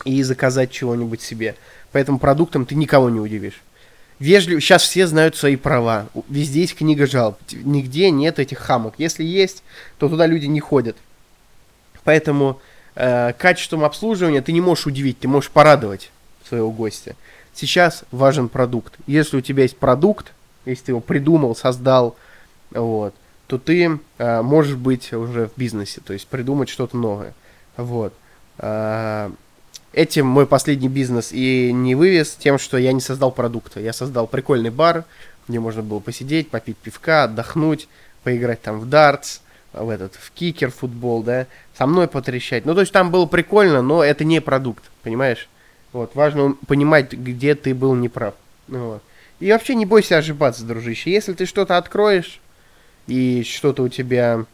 и 0.04 0.22
заказать 0.22 0.70
чего-нибудь 0.70 1.22
себе. 1.22 1.56
Поэтому 1.90 2.18
продуктом 2.20 2.66
ты 2.66 2.76
никого 2.76 3.10
не 3.10 3.18
удивишь 3.18 3.62
вежливо. 4.18 4.60
Сейчас 4.60 4.82
все 4.82 5.06
знают 5.06 5.36
свои 5.36 5.56
права. 5.56 6.08
Везде 6.28 6.60
есть 6.60 6.74
книга 6.74 7.06
жалоб. 7.06 7.38
Нигде 7.52 8.10
нет 8.10 8.38
этих 8.38 8.58
хамок. 8.58 8.94
Если 8.98 9.24
есть, 9.24 9.62
то 9.98 10.08
туда 10.08 10.26
люди 10.26 10.46
не 10.46 10.60
ходят. 10.60 10.96
Поэтому 12.04 12.60
э, 12.94 13.32
качеством 13.34 13.84
обслуживания 13.84 14.42
ты 14.42 14.52
не 14.52 14.60
можешь 14.60 14.86
удивить, 14.86 15.18
ты 15.18 15.28
можешь 15.28 15.50
порадовать 15.50 16.10
своего 16.48 16.70
гостя. 16.70 17.16
Сейчас 17.54 18.04
важен 18.12 18.48
продукт. 18.48 18.94
Если 19.06 19.36
у 19.36 19.40
тебя 19.40 19.64
есть 19.64 19.76
продукт, 19.76 20.32
если 20.64 20.84
ты 20.84 20.92
его 20.92 21.00
придумал, 21.00 21.56
создал, 21.56 22.16
вот, 22.70 23.14
то 23.46 23.58
ты 23.58 23.98
э, 24.18 24.42
можешь 24.42 24.76
быть 24.76 25.12
уже 25.12 25.48
в 25.48 25.58
бизнесе, 25.58 26.00
то 26.04 26.12
есть 26.12 26.26
придумать 26.26 26.68
что-то 26.68 26.96
новое. 26.96 27.34
Вот. 27.76 28.14
Э, 28.58 29.30
Этим 29.92 30.26
мой 30.26 30.46
последний 30.46 30.88
бизнес 30.88 31.32
и 31.32 31.72
не 31.72 31.94
вывез 31.94 32.36
тем, 32.38 32.58
что 32.58 32.76
я 32.76 32.92
не 32.92 33.00
создал 33.00 33.32
продукта. 33.32 33.80
Я 33.80 33.92
создал 33.92 34.26
прикольный 34.26 34.70
бар, 34.70 35.04
где 35.48 35.58
можно 35.60 35.82
было 35.82 35.98
посидеть, 35.98 36.50
попить 36.50 36.76
пивка, 36.76 37.24
отдохнуть, 37.24 37.88
поиграть 38.22 38.60
там 38.60 38.80
в 38.80 38.88
дартс, 38.88 39.40
в 39.72 39.88
этот, 39.88 40.14
в 40.14 40.30
кикер, 40.32 40.70
футбол, 40.70 41.22
да, 41.22 41.46
со 41.76 41.86
мной 41.86 42.06
потрещать. 42.06 42.66
Ну, 42.66 42.74
то 42.74 42.80
есть 42.80 42.92
там 42.92 43.10
было 43.10 43.24
прикольно, 43.24 43.80
но 43.80 44.04
это 44.04 44.24
не 44.24 44.40
продукт, 44.40 44.84
понимаешь? 45.02 45.48
Вот, 45.92 46.14
важно 46.14 46.54
понимать, 46.66 47.12
где 47.12 47.54
ты 47.54 47.74
был 47.74 47.94
неправ. 47.94 48.34
Ну, 48.66 48.86
вот. 48.92 49.02
И 49.40 49.50
вообще 49.50 49.74
не 49.74 49.86
бойся 49.86 50.18
ошибаться, 50.18 50.64
дружище. 50.64 51.10
Если 51.10 51.32
ты 51.32 51.46
что-то 51.46 51.78
откроешь, 51.78 52.40
и 53.06 53.42
что-то 53.42 53.84
у 53.84 53.88
тебя 53.88 54.44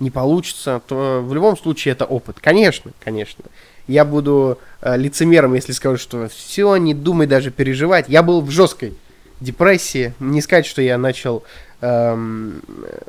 не 0.00 0.10
получится, 0.10 0.80
то 0.86 1.20
в 1.22 1.34
любом 1.34 1.58
случае 1.58 1.92
это 1.92 2.06
опыт. 2.06 2.38
Конечно, 2.40 2.92
конечно 3.04 3.44
я 3.88 4.04
буду 4.04 4.58
э, 4.82 4.96
лицемером, 4.96 5.54
если 5.54 5.72
скажу, 5.72 5.96
что 5.96 6.28
все, 6.28 6.76
не 6.76 6.94
думай 6.94 7.26
даже 7.26 7.50
переживать. 7.50 8.08
Я 8.08 8.22
был 8.22 8.42
в 8.42 8.50
жесткой 8.50 8.94
депрессии. 9.40 10.14
Не 10.20 10.40
сказать, 10.40 10.66
что 10.66 10.82
я 10.82 10.98
начал 10.98 11.42
эм, 11.80 12.62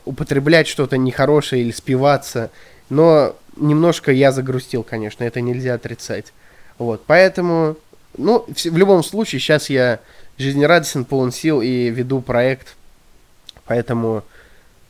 употреблять 0.05 0.67
что-то 0.67 0.97
нехорошее 0.97 1.63
или 1.63 1.71
спиваться. 1.71 2.49
Но 2.89 3.35
немножко 3.57 4.11
я 4.11 4.31
загрустил, 4.31 4.83
конечно, 4.83 5.23
это 5.23 5.41
нельзя 5.41 5.75
отрицать. 5.75 6.33
Вот, 6.77 7.03
поэтому, 7.05 7.75
ну, 8.17 8.45
в, 8.47 8.53
в 8.55 8.77
любом 8.77 9.03
случае, 9.03 9.41
сейчас 9.41 9.69
я 9.69 9.99
жизнерадостен, 10.37 11.03
полон 11.03 11.31
сил 11.31 11.61
и 11.61 11.89
веду 11.89 12.21
проект. 12.21 12.75
Поэтому, 13.65 14.23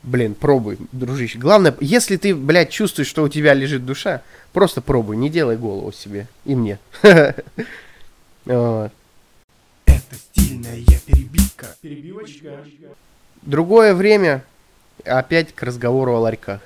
блин, 0.02 0.34
пробуй, 0.34 0.78
дружище. 0.92 1.38
Главное, 1.38 1.74
если 1.80 2.16
ты, 2.16 2.34
блядь, 2.34 2.70
чувствуешь, 2.70 3.08
что 3.08 3.22
у 3.22 3.28
тебя 3.28 3.54
лежит 3.54 3.84
душа, 3.84 4.22
Просто 4.52 4.80
пробуй, 4.80 5.16
не 5.16 5.30
делай 5.30 5.56
голову 5.56 5.92
себе. 5.92 6.26
И 6.44 6.54
мне. 6.54 6.78
Это 7.02 7.42
стильная 10.16 10.82
перебивка. 11.06 11.66
Перебивочка. 11.80 12.64
Другое 13.42 13.94
время, 13.94 14.42
опять 15.04 15.54
к 15.54 15.62
разговору 15.62 16.14
о 16.14 16.20
ларьках. 16.20 16.60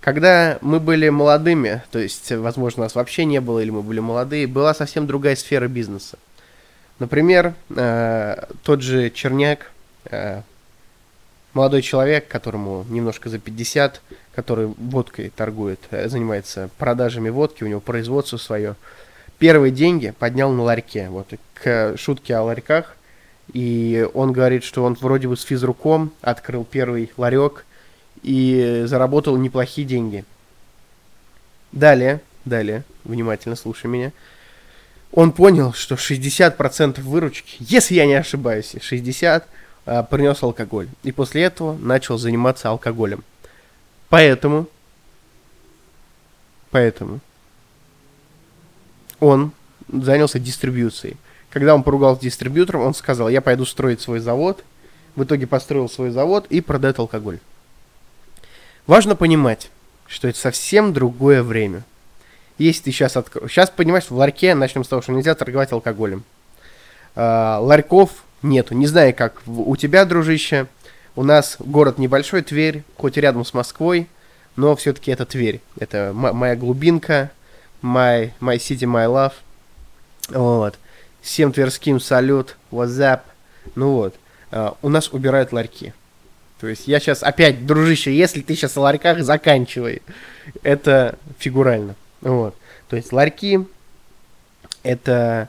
Когда 0.00 0.58
мы 0.62 0.78
были 0.78 1.08
молодыми, 1.08 1.82
то 1.90 1.98
есть, 1.98 2.30
возможно, 2.30 2.84
нас 2.84 2.94
вообще 2.94 3.24
не 3.24 3.40
было, 3.40 3.58
или 3.58 3.70
мы 3.70 3.82
были 3.82 3.98
молодые, 3.98 4.46
была 4.46 4.72
совсем 4.72 5.08
другая 5.08 5.34
сфера 5.34 5.66
бизнеса. 5.66 6.18
Например, 7.00 7.54
э, 7.70 8.44
тот 8.62 8.80
же 8.80 9.10
Черняк, 9.10 9.72
э, 10.04 10.42
молодой 11.54 11.82
человек, 11.82 12.28
которому 12.28 12.84
немножко 12.88 13.28
за 13.28 13.38
50, 13.38 14.00
который 14.34 14.66
водкой 14.66 15.30
торгует, 15.34 15.80
э, 15.90 16.08
занимается 16.08 16.70
продажами 16.78 17.28
водки, 17.28 17.64
у 17.64 17.66
него 17.66 17.80
производство 17.80 18.36
свое, 18.36 18.76
первые 19.38 19.72
деньги 19.72 20.14
поднял 20.18 20.52
на 20.52 20.62
ларьке. 20.62 21.08
Вот 21.08 21.28
к 21.54 21.96
шутке 21.96 22.36
о 22.36 22.42
ларьках. 22.42 22.96
И 23.52 24.06
он 24.14 24.32
говорит, 24.32 24.62
что 24.62 24.84
он 24.84 24.94
вроде 24.94 25.26
бы 25.28 25.36
с 25.36 25.42
физруком 25.42 26.12
открыл 26.20 26.64
первый 26.64 27.10
ларек 27.16 27.64
и 28.22 28.82
заработал 28.86 29.36
неплохие 29.38 29.86
деньги. 29.86 30.24
Далее, 31.72 32.20
далее, 32.44 32.84
внимательно 33.04 33.56
слушай 33.56 33.86
меня. 33.86 34.12
Он 35.12 35.32
понял, 35.32 35.72
что 35.72 35.94
60% 35.94 37.00
выручки, 37.00 37.56
если 37.60 37.94
я 37.94 38.04
не 38.04 38.14
ошибаюсь, 38.14 38.74
60 38.80 39.48
а, 39.88 40.02
принес 40.02 40.42
алкоголь. 40.42 40.88
И 41.02 41.12
после 41.12 41.44
этого 41.44 41.76
начал 41.78 42.18
заниматься 42.18 42.68
алкоголем. 42.68 43.24
Поэтому, 44.10 44.66
поэтому 46.70 47.20
он 49.18 49.52
занялся 49.90 50.38
дистрибьюцией. 50.38 51.16
Когда 51.48 51.74
он 51.74 51.82
поругался 51.82 52.20
с 52.20 52.24
дистрибьютором, 52.24 52.82
он 52.82 52.94
сказал, 52.94 53.30
я 53.30 53.40
пойду 53.40 53.64
строить 53.64 54.02
свой 54.02 54.20
завод. 54.20 54.62
В 55.16 55.24
итоге 55.24 55.46
построил 55.46 55.88
свой 55.88 56.10
завод 56.10 56.46
и 56.50 56.60
продает 56.60 56.98
алкоголь. 56.98 57.38
Важно 58.86 59.16
понимать, 59.16 59.70
что 60.06 60.28
это 60.28 60.38
совсем 60.38 60.92
другое 60.92 61.42
время. 61.42 61.84
Если 62.58 62.84
ты 62.84 62.92
сейчас 62.92 63.16
откроешь... 63.16 63.50
Сейчас, 63.50 63.70
понимаешь, 63.70 64.10
в 64.10 64.16
ларьке, 64.16 64.54
начнем 64.54 64.84
с 64.84 64.88
того, 64.88 65.00
что 65.00 65.12
нельзя 65.12 65.34
торговать 65.34 65.72
алкоголем. 65.72 66.24
А, 67.14 67.58
ларьков 67.60 68.10
нету. 68.42 68.74
Не 68.74 68.86
знаю, 68.86 69.14
как 69.14 69.42
у 69.46 69.76
тебя, 69.76 70.04
дружище. 70.04 70.66
У 71.16 71.24
нас 71.24 71.56
город 71.58 71.98
небольшой, 71.98 72.42
Тверь, 72.42 72.84
хоть 72.96 73.16
и 73.16 73.20
рядом 73.20 73.44
с 73.44 73.52
Москвой, 73.52 74.08
но 74.56 74.76
все-таки 74.76 75.10
это 75.10 75.26
Тверь. 75.26 75.60
Это 75.78 76.12
моя 76.14 76.54
глубинка, 76.54 77.30
my, 77.82 78.30
my 78.40 78.56
city, 78.56 78.84
my 78.84 79.06
love. 79.06 79.32
Вот. 80.28 80.78
Всем 81.20 81.52
тверским 81.52 82.00
салют, 82.00 82.56
WhatsApp. 82.70 83.20
Ну 83.74 83.92
вот. 83.92 84.14
Uh, 84.50 84.76
у 84.80 84.88
нас 84.88 85.12
убирают 85.12 85.52
ларьки. 85.52 85.92
То 86.60 86.68
есть 86.68 86.88
я 86.88 87.00
сейчас 87.00 87.22
опять, 87.22 87.66
дружище, 87.66 88.16
если 88.16 88.40
ты 88.40 88.54
сейчас 88.54 88.76
о 88.76 88.80
ларьках, 88.80 89.22
заканчивай. 89.22 90.02
Это 90.62 91.18
фигурально. 91.38 91.94
Вот. 92.20 92.54
То 92.88 92.96
есть 92.96 93.12
ларьки 93.12 93.60
это 94.82 95.48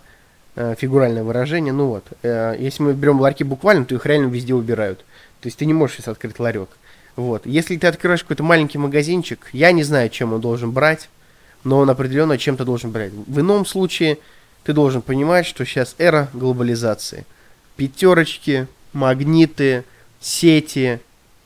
фигуральное 0.55 1.23
выражение. 1.23 1.73
Ну 1.73 1.87
вот. 1.87 2.05
Э, 2.23 2.55
если 2.59 2.83
мы 2.83 2.93
берем 2.93 3.19
ларьки 3.19 3.43
буквально, 3.43 3.85
то 3.85 3.95
их 3.95 4.05
реально 4.05 4.27
везде 4.27 4.53
убирают. 4.53 4.99
То 5.41 5.47
есть 5.47 5.57
ты 5.57 5.65
не 5.65 5.73
можешь 5.73 5.97
сейчас 5.97 6.09
открыть 6.09 6.39
ларек. 6.39 6.69
Вот. 7.15 7.45
Если 7.45 7.77
ты 7.77 7.87
открываешь 7.87 8.23
какой-то 8.23 8.43
маленький 8.43 8.77
магазинчик, 8.77 9.49
я 9.53 9.71
не 9.71 9.83
знаю, 9.83 10.09
чем 10.09 10.33
он 10.33 10.41
должен 10.41 10.71
брать, 10.71 11.09
но 11.63 11.79
он 11.79 11.89
определенно 11.89 12.37
чем-то 12.37 12.65
должен 12.65 12.91
брать. 12.91 13.11
В 13.13 13.39
ином 13.39 13.65
случае 13.65 14.17
ты 14.63 14.73
должен 14.73 15.01
понимать, 15.01 15.45
что 15.45 15.65
сейчас 15.65 15.95
эра 15.97 16.29
глобализации. 16.33 17.25
Пятерочки, 17.75 18.67
магниты, 18.93 19.83
сети, 20.19 20.99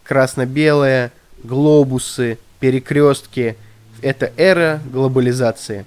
красно-белые, 0.04 1.12
глобусы, 1.44 2.38
перекрестки. 2.60 3.56
Это 4.02 4.32
эра 4.38 4.82
глобализации. 4.92 5.86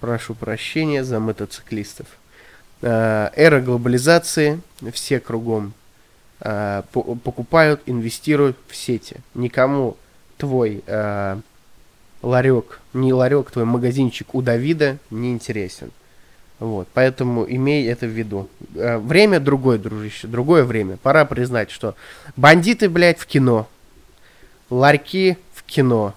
Прошу 0.00 0.34
прощения 0.34 1.02
за 1.02 1.18
мотоциклистов. 1.18 2.06
Э, 2.82 3.30
эра 3.34 3.60
глобализации, 3.60 4.60
все 4.92 5.18
кругом 5.18 5.72
э, 6.40 6.82
покупают, 6.92 7.82
инвестируют 7.86 8.56
в 8.68 8.76
сети. 8.76 9.16
Никому 9.34 9.96
твой 10.36 10.84
э, 10.86 11.40
ларек, 12.22 12.80
не 12.92 13.12
ларек, 13.12 13.50
твой 13.50 13.64
магазинчик 13.64 14.34
у 14.34 14.42
Давида 14.42 14.98
не 15.10 15.32
интересен. 15.32 15.90
Вот, 16.60 16.88
поэтому 16.92 17.44
имей 17.48 17.88
это 17.88 18.06
в 18.06 18.10
виду. 18.10 18.48
Время 18.74 19.38
другое, 19.38 19.78
дружище, 19.78 20.26
другое 20.26 20.64
время. 20.64 20.96
Пора 20.96 21.24
признать, 21.24 21.70
что 21.70 21.94
бандиты, 22.36 22.88
блядь, 22.88 23.18
в 23.18 23.26
кино, 23.26 23.68
ларьки 24.68 25.38
в 25.54 25.62
кино, 25.62 26.14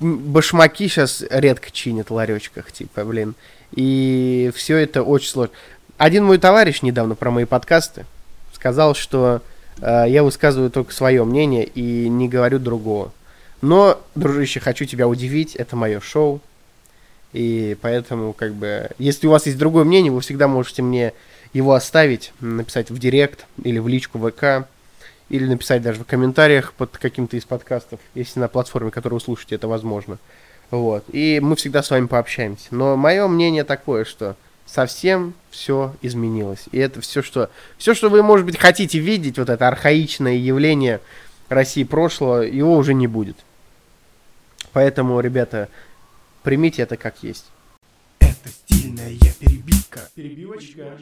башмаки 0.00 0.88
сейчас 0.88 1.24
редко 1.30 1.70
чинят 1.70 2.10
в 2.10 2.14
ларечках, 2.14 2.72
типа, 2.72 3.04
блин. 3.04 3.34
И 3.72 4.50
все 4.54 4.76
это 4.76 5.02
очень 5.02 5.28
сложно. 5.28 5.54
Один 5.96 6.24
мой 6.24 6.38
товарищ 6.38 6.82
недавно 6.82 7.14
про 7.14 7.30
мои 7.30 7.44
подкасты 7.44 8.04
сказал, 8.52 8.94
что 8.94 9.42
э, 9.80 10.04
я 10.08 10.22
высказываю 10.22 10.70
только 10.70 10.92
свое 10.92 11.24
мнение 11.24 11.64
и 11.64 12.08
не 12.08 12.28
говорю 12.28 12.58
другого. 12.58 13.12
Но, 13.62 14.00
дружище, 14.14 14.60
хочу 14.60 14.84
тебя 14.84 15.08
удивить, 15.08 15.56
это 15.56 15.76
мое 15.76 16.00
шоу. 16.00 16.40
И 17.32 17.76
поэтому, 17.80 18.32
как 18.32 18.54
бы, 18.54 18.90
если 18.98 19.26
у 19.26 19.30
вас 19.30 19.46
есть 19.46 19.58
другое 19.58 19.84
мнение, 19.84 20.12
вы 20.12 20.20
всегда 20.20 20.48
можете 20.48 20.82
мне 20.82 21.12
его 21.52 21.74
оставить, 21.74 22.32
написать 22.40 22.90
в 22.90 22.98
директ 22.98 23.46
или 23.62 23.78
в 23.78 23.88
личку 23.88 24.18
ВК, 24.18 24.68
или 25.28 25.46
написать 25.46 25.82
даже 25.82 26.00
в 26.00 26.06
комментариях 26.06 26.72
под 26.72 26.96
каким-то 26.98 27.36
из 27.36 27.44
подкастов, 27.44 28.00
если 28.14 28.40
на 28.40 28.48
платформе, 28.48 28.90
которую 28.90 29.18
вы 29.18 29.24
слушаете, 29.24 29.56
это 29.56 29.68
возможно. 29.68 30.18
Вот. 30.70 31.04
И 31.12 31.40
мы 31.42 31.56
всегда 31.56 31.82
с 31.82 31.90
вами 31.90 32.06
пообщаемся. 32.06 32.68
Но 32.70 32.96
мое 32.96 33.26
мнение 33.26 33.64
такое, 33.64 34.04
что 34.04 34.36
совсем 34.66 35.34
все 35.50 35.94
изменилось. 36.02 36.64
И 36.72 36.78
это 36.78 37.00
все, 37.00 37.22
что, 37.22 37.50
все, 37.78 37.94
что 37.94 38.08
вы, 38.08 38.22
может 38.22 38.46
быть, 38.46 38.58
хотите 38.58 38.98
видеть, 38.98 39.38
вот 39.38 39.48
это 39.48 39.68
архаичное 39.68 40.34
явление 40.34 41.00
России 41.48 41.84
прошлого, 41.84 42.42
его 42.42 42.76
уже 42.76 42.94
не 42.94 43.06
будет. 43.06 43.36
Поэтому, 44.72 45.20
ребята, 45.20 45.68
примите 46.42 46.82
это 46.82 46.96
как 46.96 47.22
есть. 47.22 47.46
Это 48.20 48.48
стильная 48.48 49.16
перебивка. 49.38 50.00
Перебивочка. 50.14 50.98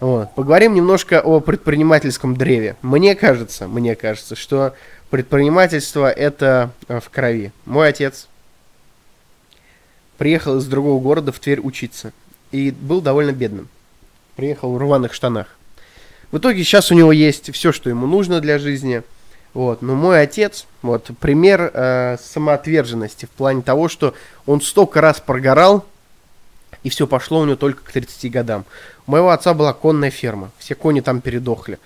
Вот. 0.00 0.34
Поговорим 0.34 0.74
немножко 0.74 1.20
о 1.20 1.40
предпринимательском 1.40 2.36
древе. 2.36 2.76
Мне 2.82 3.14
кажется, 3.14 3.66
мне 3.66 3.96
кажется, 3.96 4.36
что 4.36 4.74
предпринимательство 5.10 6.10
это 6.10 6.70
э, 6.86 7.00
в 7.00 7.10
крови. 7.10 7.52
Мой 7.66 7.88
отец 7.88 8.28
приехал 10.16 10.58
из 10.58 10.66
другого 10.66 11.00
города 11.02 11.32
в 11.32 11.40
Тверь 11.40 11.60
учиться. 11.60 12.12
И 12.52 12.70
был 12.70 13.00
довольно 13.00 13.32
бедным. 13.32 13.68
Приехал 14.36 14.72
в 14.72 14.78
рваных 14.78 15.12
штанах. 15.12 15.48
В 16.30 16.38
итоге 16.38 16.62
сейчас 16.62 16.90
у 16.90 16.94
него 16.94 17.12
есть 17.12 17.52
все, 17.52 17.72
что 17.72 17.90
ему 17.90 18.06
нужно 18.06 18.40
для 18.40 18.58
жизни– 18.58 19.02
вот, 19.54 19.82
но 19.82 19.94
мой 19.94 20.20
отец, 20.20 20.66
вот, 20.82 21.10
пример 21.20 21.70
э, 21.72 22.16
самоотверженности 22.22 23.26
в 23.26 23.30
плане 23.30 23.62
того, 23.62 23.88
что 23.88 24.14
он 24.46 24.60
столько 24.60 25.00
раз 25.00 25.20
прогорал, 25.20 25.84
и 26.82 26.90
все 26.90 27.06
пошло 27.06 27.40
у 27.40 27.44
него 27.44 27.56
только 27.56 27.82
к 27.82 27.92
30 27.92 28.30
годам. 28.30 28.64
У 29.06 29.12
моего 29.12 29.30
отца 29.30 29.54
была 29.54 29.72
конная 29.72 30.10
ферма, 30.10 30.50
все 30.58 30.74
кони 30.74 31.00
там 31.00 31.20
передохли. 31.20 31.78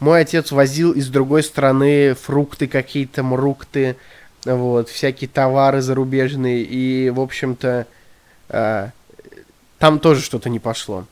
Мой 0.00 0.20
отец 0.20 0.52
возил 0.52 0.92
из 0.92 1.08
другой 1.08 1.42
страны 1.42 2.14
фрукты 2.14 2.68
какие-то, 2.68 3.22
мрукты, 3.22 3.96
вот, 4.44 4.88
всякие 4.88 5.28
товары 5.28 5.82
зарубежные, 5.82 6.62
и, 6.62 7.10
в 7.10 7.20
общем-то, 7.20 7.86
э, 8.48 8.88
там 9.78 9.98
тоже 9.98 10.22
что-то 10.22 10.48
не 10.48 10.60
пошло. 10.60 11.04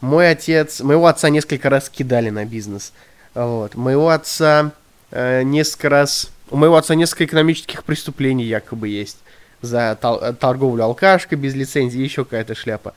Мой 0.00 0.30
отец, 0.30 0.80
моего 0.80 1.06
отца 1.06 1.30
несколько 1.30 1.70
раз 1.70 1.88
кидали 1.88 2.28
на 2.28 2.44
бизнес. 2.44 2.92
Вот, 3.34 3.74
моего 3.74 4.10
отца 4.10 4.72
э, 5.10 5.42
несколько 5.42 5.88
раз... 5.88 6.30
У 6.50 6.56
моего 6.56 6.76
отца 6.76 6.94
несколько 6.94 7.24
экономических 7.24 7.84
преступлений 7.84 8.44
якобы 8.44 8.88
есть. 8.88 9.16
За 9.64 9.98
тол- 10.00 10.34
торговлю 10.34 10.84
алкашкой 10.84 11.38
без 11.38 11.54
лицензии, 11.54 12.00
еще 12.00 12.24
какая-то 12.24 12.54
шляпа. 12.54 12.92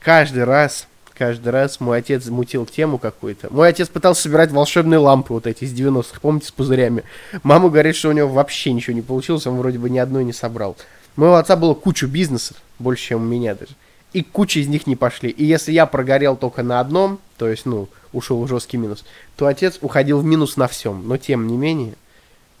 Каждый 0.00 0.44
раз, 0.44 0.86
каждый 1.14 1.48
раз 1.48 1.80
мой 1.80 1.98
отец 1.98 2.26
мутил 2.26 2.64
тему 2.64 2.98
какую-то. 2.98 3.52
Мой 3.52 3.68
отец 3.68 3.88
пытался 3.88 4.22
собирать 4.22 4.52
волшебные 4.52 4.98
лампы 4.98 5.32
вот 5.32 5.48
эти 5.48 5.64
из 5.64 5.72
90-х, 5.72 6.20
помните, 6.20 6.46
с 6.46 6.52
пузырями. 6.52 7.02
Мама 7.42 7.68
говорит, 7.70 7.96
что 7.96 8.10
у 8.10 8.12
него 8.12 8.28
вообще 8.28 8.72
ничего 8.72 8.94
не 8.94 9.02
получилось, 9.02 9.48
он 9.48 9.56
вроде 9.56 9.78
бы 9.78 9.90
ни 9.90 9.98
одной 9.98 10.24
не 10.24 10.32
собрал. 10.32 10.76
У 11.16 11.22
моего 11.22 11.36
отца 11.36 11.56
было 11.56 11.74
кучу 11.74 12.06
бизнесов, 12.06 12.56
больше, 12.78 13.08
чем 13.08 13.22
у 13.22 13.24
меня 13.24 13.56
даже. 13.56 13.72
И 14.12 14.22
куча 14.22 14.60
из 14.60 14.68
них 14.68 14.86
не 14.86 14.94
пошли. 14.94 15.28
И 15.28 15.44
если 15.44 15.72
я 15.72 15.86
прогорел 15.86 16.36
только 16.36 16.62
на 16.62 16.78
одном, 16.78 17.18
то 17.36 17.48
есть, 17.48 17.66
ну, 17.66 17.88
ушел 18.12 18.42
в 18.44 18.48
жесткий 18.48 18.76
минус, 18.76 19.04
то 19.34 19.46
отец 19.46 19.78
уходил 19.80 20.20
в 20.20 20.24
минус 20.24 20.56
на 20.56 20.68
всем. 20.68 21.08
Но 21.08 21.16
тем 21.16 21.48
не 21.48 21.56
менее, 21.56 21.94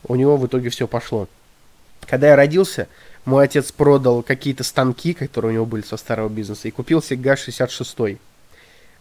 у 0.02 0.16
него 0.16 0.36
в 0.36 0.46
итоге 0.46 0.68
все 0.70 0.88
пошло. 0.88 1.28
Когда 2.06 2.28
я 2.28 2.36
родился, 2.36 2.88
мой 3.26 3.44
отец 3.44 3.72
продал 3.72 4.22
какие-то 4.22 4.64
станки, 4.64 5.12
которые 5.12 5.50
у 5.50 5.54
него 5.54 5.66
были 5.66 5.82
со 5.82 5.96
старого 5.96 6.28
бизнеса, 6.28 6.68
и 6.68 6.70
купил 6.70 7.02
себе 7.02 7.22
ГАЗ-66. 7.22 8.18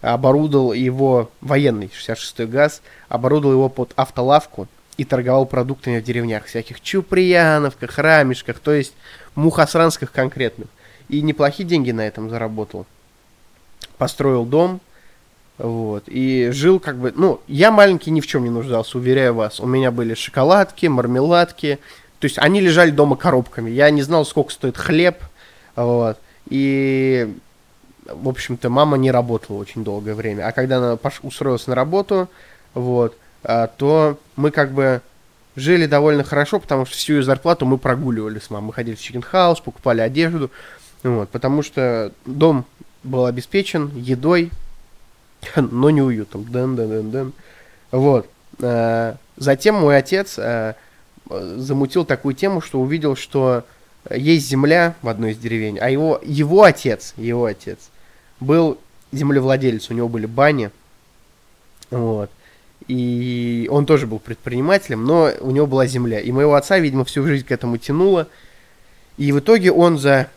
Оборудовал 0.01 0.73
его, 0.73 1.31
военный 1.41 1.87
66-й 1.87 2.47
ГАЗ, 2.47 2.81
оборудовал 3.07 3.53
его 3.53 3.69
под 3.69 3.93
автолавку 3.95 4.67
и 4.97 5.05
торговал 5.05 5.45
продуктами 5.45 5.99
в 5.99 6.03
деревнях, 6.03 6.45
всяких 6.45 6.81
Чуприяновках, 6.81 7.97
Рамешках, 7.97 8.59
то 8.59 8.73
есть 8.73 8.93
мухосранских 9.35 10.11
конкретных. 10.11 10.67
И 11.07 11.21
неплохие 11.21 11.67
деньги 11.67 11.91
на 11.91 12.01
этом 12.01 12.29
заработал. 12.29 12.85
Построил 13.97 14.43
дом, 14.45 14.81
вот, 15.57 16.03
и 16.07 16.49
жил 16.51 16.79
как 16.79 16.97
бы, 16.97 17.13
ну, 17.15 17.39
я 17.47 17.71
маленький 17.71 18.11
ни 18.11 18.21
в 18.21 18.27
чем 18.27 18.43
не 18.43 18.49
нуждался, 18.49 18.97
уверяю 18.97 19.35
вас. 19.35 19.59
У 19.59 19.67
меня 19.67 19.91
были 19.91 20.13
шоколадки, 20.13 20.87
мармеладки, 20.87 21.79
то 22.19 22.25
есть 22.25 22.37
они 22.39 22.61
лежали 22.61 22.91
дома 22.91 23.15
коробками. 23.15 23.69
Я 23.69 23.89
не 23.89 24.01
знал, 24.01 24.25
сколько 24.25 24.51
стоит 24.51 24.77
хлеб, 24.77 25.17
вот, 25.75 26.17
и, 26.49 27.33
в 28.05 28.29
общем-то, 28.29 28.69
мама 28.69 28.97
не 28.97 29.11
работала 29.11 29.57
очень 29.57 29.83
долгое 29.83 30.13
время. 30.13 30.47
А 30.47 30.51
когда 30.51 30.77
она 30.77 30.99
устроилась 31.23 31.67
на 31.67 31.75
работу, 31.75 32.29
вот, 32.73 33.17
а, 33.43 33.67
то 33.67 34.17
мы 34.35 34.51
как 34.51 34.71
бы 34.71 35.01
жили 35.55 35.85
довольно 35.85 36.23
хорошо, 36.23 36.59
потому 36.59 36.85
что 36.85 36.95
всю 36.95 37.15
ее 37.15 37.23
зарплату 37.23 37.65
мы 37.65 37.77
прогуливали 37.77 38.39
с 38.39 38.49
мамой. 38.49 38.67
Мы 38.67 38.73
ходили 38.73 38.95
в 38.95 39.01
Chicken 39.01 39.34
House, 39.34 39.61
покупали 39.61 40.01
одежду, 40.01 40.51
вот, 41.03 41.29
потому 41.29 41.63
что 41.63 42.11
дом 42.25 42.65
был 43.03 43.25
обеспечен 43.25 43.91
едой, 43.95 44.51
но 45.55 45.89
не 45.89 46.01
уютом. 46.01 46.43
Дэн, 46.45 46.75
дэн, 46.75 46.89
дэн, 46.89 47.11
дэн. 47.11 47.33
Вот. 47.91 48.29
А, 48.61 49.15
затем 49.37 49.75
мой 49.75 49.97
отец 49.97 50.35
а, 50.37 50.75
замутил 51.29 52.05
такую 52.05 52.35
тему, 52.35 52.61
что 52.61 52.79
увидел, 52.79 53.15
что 53.15 53.63
есть 54.09 54.47
земля 54.47 54.95
в 55.01 55.09
одной 55.09 55.31
из 55.31 55.37
деревень, 55.37 55.79
а 55.79 55.89
его, 55.89 56.19
его 56.23 56.63
отец, 56.63 57.13
его 57.17 57.45
отец 57.45 57.89
был 58.39 58.77
землевладелец, 59.11 59.89
у 59.89 59.93
него 59.93 60.09
были 60.09 60.25
бани, 60.25 60.69
вот. 61.89 62.29
И 62.87 63.67
он 63.71 63.85
тоже 63.85 64.05
был 64.05 64.19
предпринимателем, 64.19 65.05
но 65.05 65.31
у 65.39 65.51
него 65.51 65.65
была 65.65 65.87
земля. 65.87 66.19
И 66.19 66.31
моего 66.31 66.55
отца, 66.55 66.77
видимо, 66.77 67.03
всю 67.05 67.23
жизнь 67.25 67.45
к 67.45 67.51
этому 67.51 67.77
тянуло. 67.77 68.27
И 69.17 69.31
в 69.31 69.39
итоге 69.39 69.71
он 69.71 69.97
за 69.97 70.29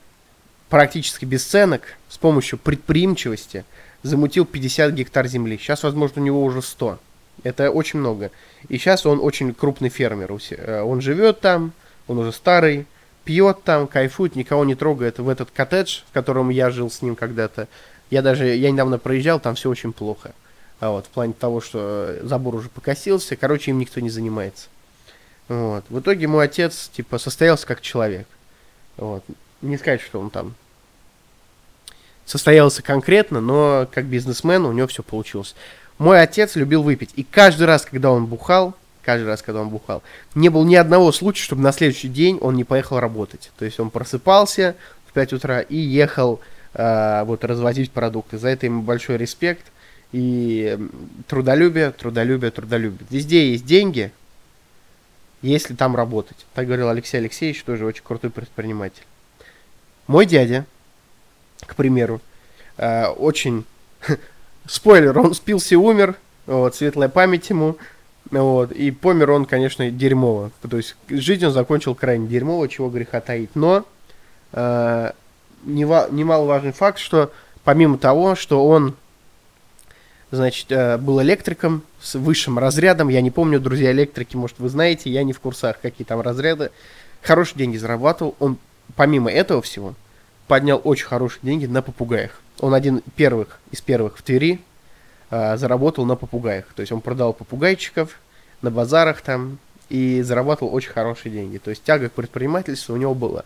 практически 0.68 1.24
бесценок 1.24 1.83
с 2.09 2.16
помощью 2.16 2.59
предприимчивости 2.59 3.64
замутил 4.03 4.46
50 4.46 4.94
гектар 4.94 5.27
земли. 5.27 5.59
Сейчас, 5.59 5.83
возможно, 5.83 6.22
у 6.22 6.24
него 6.24 6.42
уже 6.42 6.62
100. 6.62 6.98
Это 7.44 7.70
очень 7.70 7.98
много. 7.98 8.31
И 8.68 8.79
сейчас 8.79 9.07
он 9.07 9.20
очень 9.20 9.55
крупный 9.55 9.88
фермер. 9.88 10.33
Э, 10.51 10.83
он 10.83 11.01
живет 11.01 11.40
там, 11.40 11.72
он 12.07 12.18
уже 12.18 12.33
старый, 12.33 12.87
пьет 13.24 13.62
там, 13.62 13.87
кайфует, 13.87 14.37
никого 14.37 14.64
не 14.64 14.74
трогает 14.74 15.18
в 15.18 15.29
этот 15.29 15.51
коттедж, 15.51 16.01
в 16.09 16.12
котором 16.12 16.48
я 16.48 16.70
жил 16.70 16.90
с 16.90 17.03
ним 17.03 17.14
когда-то. 17.14 17.68
Я 18.11 18.22
даже, 18.22 18.46
я 18.46 18.70
недавно 18.70 18.98
проезжал, 18.98 19.38
там 19.38 19.55
все 19.55 19.68
очень 19.68 19.92
плохо. 19.92 20.33
А 20.81 20.90
вот, 20.90 21.07
в 21.07 21.09
плане 21.11 21.33
того, 21.33 21.61
что 21.61 22.16
забор 22.22 22.55
уже 22.55 22.68
покосился, 22.68 23.37
короче, 23.37 23.70
им 23.70 23.79
никто 23.79 24.01
не 24.01 24.11
занимается. 24.11 24.68
Вот. 25.48 25.85
В 25.88 26.01
итоге 26.01 26.27
мой 26.27 26.44
отец, 26.44 26.88
типа, 26.92 27.18
состоялся 27.18 27.66
как 27.66 27.81
человек. 27.81 28.27
Вот. 28.96 29.24
Не 29.61 29.77
сказать, 29.77 30.01
что 30.01 30.20
он 30.20 30.31
там 30.31 30.55
состоялся 32.29 32.83
конкретно, 32.83 33.40
но 33.40 33.88
как 33.90 34.05
бизнесмен 34.05 34.64
у 34.66 34.72
него 34.72 34.87
все 34.87 35.03
получилось. 35.03 35.55
Мой 35.99 36.23
отец 36.23 36.55
любил 36.55 36.83
выпить. 36.83 37.11
И 37.17 37.25
каждый 37.25 37.67
раз, 37.67 37.85
когда 37.85 38.13
он 38.13 38.27
бухал, 38.27 38.75
каждый 39.03 39.27
раз, 39.27 39.43
когда 39.43 39.61
он 39.63 39.69
бухал, 39.69 40.03
не 40.35 40.49
было 40.49 40.65
ни 40.65 40.77
одного 40.77 41.11
случая, 41.13 41.43
чтобы 41.43 41.63
на 41.63 41.73
следующий 41.73 42.09
день 42.09 42.39
он 42.41 42.55
не 42.55 42.65
поехал 42.65 43.01
работать. 43.01 43.51
То 43.59 43.65
есть 43.65 43.81
он 43.81 43.91
просыпался 43.91 44.77
в 45.09 45.13
5 45.13 45.33
утра 45.33 45.61
и 45.61 45.77
ехал 45.77 46.41
э, 46.75 47.25
вот 47.25 47.45
развозить 47.45 47.91
продукты. 47.91 48.39
За 48.39 48.49
это 48.49 48.67
ему 48.67 48.83
большой 48.83 49.17
респект. 49.17 49.67
И 50.13 50.79
трудолюбие, 51.27 51.91
трудолюбие, 51.91 52.51
трудолюбие. 52.51 53.07
Везде 53.11 53.51
есть 53.51 53.67
деньги, 53.67 54.11
если 55.43 55.75
там 55.75 55.97
работать. 55.97 56.47
Так 56.55 56.67
говорил 56.67 56.89
Алексей 56.89 57.19
Алексеевич, 57.19 57.63
тоже 57.63 57.85
очень 57.85 58.03
крутой 58.03 58.31
предприниматель. 58.31 59.03
Мой 60.07 60.25
дядя, 60.27 60.65
к 61.67 61.75
примеру, 61.75 62.21
э, 62.77 63.07
очень... 63.07 63.65
Спойлер, 64.69 65.19
он 65.19 65.35
спился 65.35 65.75
и 65.75 65.79
умер, 65.79 66.17
вот, 66.47 66.77
светлая 66.77 67.09
память 67.09 67.49
ему, 67.49 67.77
вот, 68.31 68.71
и 68.73 68.91
помер 68.91 69.31
он, 69.31 69.47
конечно, 69.47 69.91
дерьмово. 69.91 70.51
То 70.69 70.77
есть 70.77 70.95
жизнь 71.09 71.47
он 71.47 71.53
закончил 71.53 71.95
крайне 71.95 72.29
дерьмово, 72.29 72.69
чего 72.69 72.91
греха 72.91 73.21
таить. 73.21 73.51
Но 73.55 73.87
э, 74.53 75.13
немаловажный 75.65 76.73
факт, 76.73 76.99
что 76.99 77.33
помимо 77.65 77.97
того, 77.97 78.35
что 78.35 78.67
он 78.67 78.95
значит, 80.31 80.71
э, 80.71 80.99
был 80.99 81.23
электриком 81.23 81.83
с 82.01 82.15
высшим 82.17 82.59
разрядом. 82.59 83.09
Я 83.09 83.23
не 83.23 83.31
помню, 83.31 83.61
друзья 83.61 83.91
электрики, 83.91 84.37
может, 84.37 84.59
вы 84.59 84.69
знаете, 84.69 85.11
я 85.11 85.25
не 85.25 85.33
в 85.33 85.41
курсах, 85.41 85.81
какие 85.81 86.07
там 86.07 86.21
разряды. 86.21 86.71
Хорошие 87.23 87.57
деньги 87.59 87.79
зарабатывал. 87.79 88.37
Он, 88.39 88.59
помимо 88.97 89.31
этого 89.31 89.63
всего, 89.63 89.95
поднял 90.47 90.81
очень 90.85 91.07
хорошие 91.07 91.41
деньги 91.43 91.67
на 91.67 91.83
попугаях. 91.83 92.41
Он 92.61 92.75
один 92.75 93.03
первых 93.16 93.59
из 93.71 93.81
первых 93.81 94.18
в 94.18 94.23
Твери 94.23 94.61
э, 95.31 95.57
заработал 95.57 96.05
на 96.05 96.16
попугаях. 96.16 96.66
То 96.75 96.81
есть 96.81 96.92
он 96.92 97.01
продал 97.01 97.33
попугайчиков 97.33 98.18
на 98.62 98.71
базарах 98.71 99.21
там 99.21 99.59
и 99.88 100.23
зарабатывал 100.23 100.75
очень 100.75 100.90
хорошие 100.90 101.33
деньги. 101.33 101.59
То 101.59 101.71
есть 101.71 101.83
тяга 101.85 102.09
к 102.09 102.12
предпринимательству 102.12 102.94
у 102.94 102.99
него 102.99 103.14
была. 103.14 103.44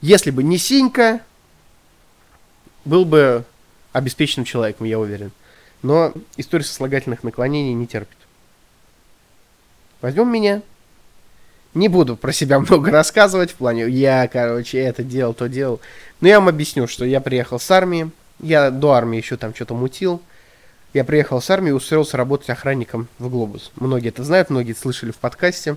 Если 0.00 0.30
бы 0.30 0.42
не 0.42 0.58
Синька, 0.58 1.20
был 2.84 3.04
бы 3.04 3.44
обеспеченным 3.92 4.44
человеком, 4.44 4.86
я 4.86 4.98
уверен. 4.98 5.32
Но 5.82 6.12
история 6.36 6.64
сослагательных 6.64 7.22
наклонений 7.22 7.72
не 7.72 7.86
терпит. 7.86 8.16
Возьмем 10.00 10.32
меня. 10.32 10.62
Не 11.74 11.88
буду 11.88 12.16
про 12.16 12.32
себя 12.32 12.58
много 12.60 12.90
рассказывать 12.90 13.52
в 13.52 13.54
плане, 13.54 13.88
я, 13.88 14.28
короче, 14.28 14.78
это 14.78 15.02
делал, 15.02 15.34
то 15.34 15.48
делал. 15.48 15.80
Но 16.20 16.28
я 16.28 16.40
вам 16.40 16.48
объясню, 16.48 16.86
что 16.86 17.04
я 17.04 17.20
приехал 17.20 17.58
с 17.58 17.70
армии. 17.70 18.10
Я 18.42 18.70
до 18.70 18.92
армии 18.92 19.18
еще 19.18 19.36
там 19.36 19.54
что-то 19.54 19.74
мутил. 19.74 20.22
Я 20.92 21.04
приехал 21.04 21.40
с 21.40 21.48
армии 21.50 21.70
и 21.70 21.72
устроился 21.72 22.16
работать 22.16 22.50
охранником 22.50 23.08
в 23.18 23.28
Глобус. 23.28 23.70
Многие 23.76 24.08
это 24.08 24.24
знают, 24.24 24.50
многие 24.50 24.72
слышали 24.72 25.12
в 25.12 25.16
подкасте. 25.16 25.76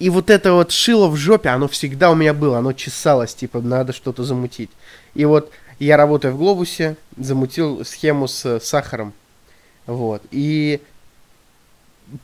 И 0.00 0.08
вот 0.08 0.30
это 0.30 0.54
вот 0.54 0.72
шило 0.72 1.08
в 1.08 1.16
жопе, 1.16 1.50
оно 1.50 1.68
всегда 1.68 2.10
у 2.10 2.14
меня 2.14 2.32
было, 2.32 2.58
оно 2.58 2.72
чесалось, 2.72 3.34
типа, 3.34 3.60
надо 3.60 3.92
что-то 3.92 4.24
замутить. 4.24 4.70
И 5.14 5.26
вот 5.26 5.52
я 5.78 5.98
работаю 5.98 6.34
в 6.34 6.38
Глобусе, 6.38 6.96
замутил 7.18 7.84
схему 7.84 8.26
с 8.26 8.60
сахаром. 8.60 9.12
Вот. 9.86 10.22
И 10.30 10.80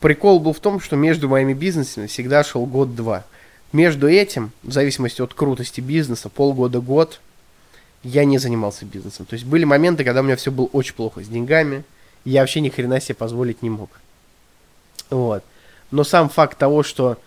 прикол 0.01 0.41
был 0.41 0.55
в 0.55 0.61
том, 0.61 0.81
что 0.81 0.97
между 0.97 1.29
моими 1.29 1.53
бизнесами 1.53 2.07
всегда 2.07 2.43
шел 2.45 2.65
год-два. 2.65 3.25
Между 3.73 4.09
этим, 4.09 4.53
в 4.63 4.73
зависимости 4.73 5.21
от 5.21 5.35
крутости 5.35 5.83
бизнеса, 5.83 6.31
полгода-год, 6.31 7.21
я 8.07 8.25
не 8.25 8.39
занимался 8.39 8.85
бизнесом. 8.85 9.27
То 9.27 9.35
есть 9.35 9.45
были 9.45 9.65
моменты, 9.65 10.05
когда 10.05 10.21
у 10.21 10.23
меня 10.23 10.37
все 10.37 10.51
было 10.51 10.67
очень 10.67 10.95
плохо 10.95 11.23
с 11.23 11.29
деньгами, 11.29 11.83
я 12.25 12.41
вообще 12.41 12.61
ни 12.61 12.69
хрена 12.69 13.01
себе 13.01 13.17
позволить 13.17 13.63
не 13.63 13.71
мог. 13.71 13.91
Вот. 15.11 15.43
Но 15.91 16.05
сам 16.05 16.29
факт 16.29 16.57
того, 16.57 16.83
что 16.83 17.19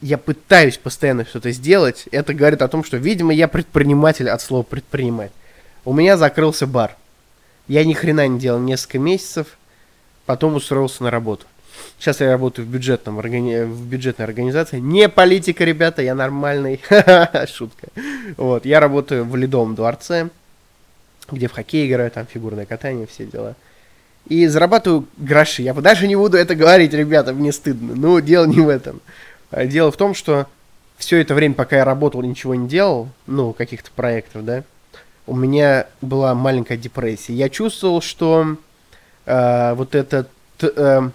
я 0.00 0.18
пытаюсь 0.18 0.78
постоянно 0.78 1.24
что-то 1.24 1.50
сделать, 1.50 2.06
это 2.12 2.32
говорит 2.34 2.62
о 2.62 2.68
том, 2.68 2.84
что, 2.84 2.96
видимо, 2.96 3.32
я 3.32 3.48
предприниматель 3.48 4.28
от 4.28 4.40
слова 4.40 4.62
предпринимать. 4.62 5.32
У 5.84 5.92
меня 5.92 6.16
закрылся 6.16 6.66
бар. 6.66 6.96
Я 7.66 7.84
ни 7.84 7.92
хрена 7.92 8.26
не 8.28 8.38
делал 8.38 8.60
несколько 8.60 8.98
месяцев, 8.98 9.58
потом 10.26 10.54
устроился 10.54 11.02
на 11.02 11.10
работу. 11.10 11.46
Сейчас 11.98 12.20
я 12.20 12.30
работаю 12.30 12.66
в, 12.66 12.70
бюджетном, 12.70 13.18
органи... 13.18 13.64
в 13.64 13.86
бюджетной 13.86 14.26
организации. 14.26 14.78
Не 14.78 15.08
политика, 15.08 15.64
ребята, 15.64 16.02
я 16.02 16.14
нормальный. 16.14 16.80
Шутка. 17.52 17.88
Вот, 18.36 18.66
я 18.66 18.80
работаю 18.80 19.24
в 19.24 19.36
Ледовом 19.36 19.74
дворце, 19.74 20.28
где 21.30 21.48
в 21.48 21.52
хоккей 21.52 21.88
играю, 21.88 22.10
там 22.10 22.26
фигурное 22.26 22.66
катание, 22.66 23.06
все 23.06 23.24
дела. 23.24 23.54
И 24.26 24.46
зарабатываю 24.46 25.06
гроши. 25.16 25.62
Я 25.62 25.74
даже 25.74 26.06
не 26.06 26.16
буду 26.16 26.36
это 26.36 26.54
говорить, 26.54 26.94
ребята, 26.94 27.32
мне 27.32 27.52
стыдно. 27.52 27.94
Ну, 27.94 28.20
дело 28.20 28.46
не 28.46 28.60
в 28.60 28.68
этом. 28.68 29.00
А 29.50 29.66
дело 29.66 29.90
в 29.90 29.96
том, 29.96 30.14
что 30.14 30.46
все 30.96 31.20
это 31.20 31.34
время, 31.34 31.54
пока 31.54 31.76
я 31.76 31.84
работал, 31.84 32.22
ничего 32.22 32.54
не 32.54 32.68
делал, 32.68 33.08
ну, 33.26 33.52
каких-то 33.52 33.90
проектов, 33.94 34.44
да, 34.44 34.64
у 35.26 35.34
меня 35.34 35.86
была 36.00 36.34
маленькая 36.34 36.76
депрессия. 36.76 37.34
Я 37.34 37.48
чувствовал, 37.48 38.00
что 38.00 38.56
э, 39.26 39.74
вот 39.74 39.94
это 39.94 40.26
э, 40.60 41.10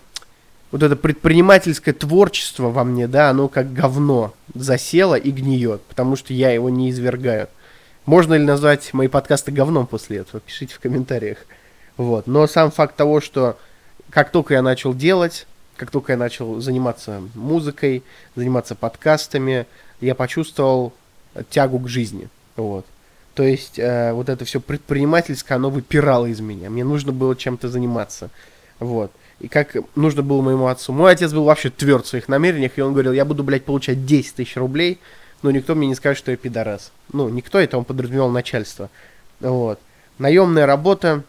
вот 0.72 0.84
это 0.84 0.96
предпринимательское 0.96 1.94
творчество 1.94 2.70
во 2.70 2.84
мне, 2.84 3.08
да, 3.08 3.30
оно 3.30 3.48
как 3.48 3.74
говно 3.74 4.34
засело 4.54 5.16
и 5.16 5.32
гниет, 5.32 5.82
потому 5.84 6.16
что 6.16 6.34
я 6.34 6.52
его 6.52 6.70
не 6.70 6.92
извергаю. 6.92 7.48
Можно 8.06 8.36
ли 8.36 8.44
назвать 8.44 8.94
мои 8.94 9.08
подкасты 9.08 9.52
говном 9.52 9.88
после 9.88 10.18
этого? 10.18 10.40
Пишите 10.40 10.74
в 10.74 10.80
комментариях. 10.80 11.40
Вот. 11.98 12.28
Но 12.28 12.48
сам 12.48 12.72
факт 12.72 12.96
того, 12.96 13.22
что 13.22 13.58
как 14.10 14.32
только 14.32 14.54
я 14.54 14.62
начал 14.62 14.94
делать, 14.94 15.48
как 15.76 15.92
только 15.92 16.14
я 16.14 16.18
начал 16.18 16.60
заниматься 16.60 17.22
музыкой, 17.36 18.04
заниматься 18.36 18.76
подкастами, 18.76 19.66
я 20.02 20.16
почувствовал 20.16 20.94
тягу 21.50 21.80
к 21.80 21.88
жизни. 21.88 22.30
Вот. 22.56 22.86
То 23.36 23.44
есть 23.44 23.80
э, 23.80 24.12
вот 24.14 24.28
это 24.30 24.44
все 24.46 24.60
предпринимательское, 24.60 25.56
оно 25.56 25.70
выпирало 25.70 26.26
из 26.26 26.40
меня. 26.40 26.70
Мне 26.70 26.84
нужно 26.84 27.12
было 27.12 27.36
чем-то 27.36 27.70
заниматься. 27.70 28.30
Вот. 28.80 29.12
И 29.39 29.47
как 29.47 29.75
нужно 29.95 30.21
было 30.21 30.41
моему 30.41 30.67
отцу. 30.67 30.91
Мой 30.91 31.12
отец 31.12 31.32
был 31.32 31.43
вообще 31.43 31.69
тверд 31.69 32.06
в 32.06 32.10
своих 32.10 32.28
намерениях, 32.28 32.73
и 32.75 32.82
он 32.82 32.93
говорил, 32.93 33.13
я 33.13 33.25
буду, 33.25 33.43
блядь, 33.43 33.65
получать 33.65 34.06
10 34.06 34.36
тысяч 34.36 34.58
рублей, 34.58 34.99
но 35.41 35.52
никто 35.52 35.75
мне 35.75 35.88
не 35.88 35.95
скажет, 35.95 36.19
что 36.19 36.32
я 36.32 36.38
пидорас. 36.38 36.91
Ну, 37.13 37.30
никто, 37.30 37.60
это 37.60 37.78
он 37.78 37.86
подразумевал 37.86 38.30
начальство. 38.30 38.89
Вот. 39.39 39.80
Наемная 40.17 40.65
работа 40.65 41.23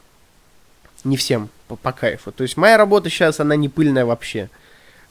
не 1.04 1.16
всем 1.16 1.48
по, 1.68 1.76
по 1.76 1.92
кайфу. 1.92 2.32
То 2.32 2.42
есть 2.42 2.56
моя 2.56 2.76
работа 2.76 3.08
сейчас, 3.08 3.38
она 3.38 3.54
не 3.54 3.68
пыльная 3.68 4.04
вообще. 4.04 4.50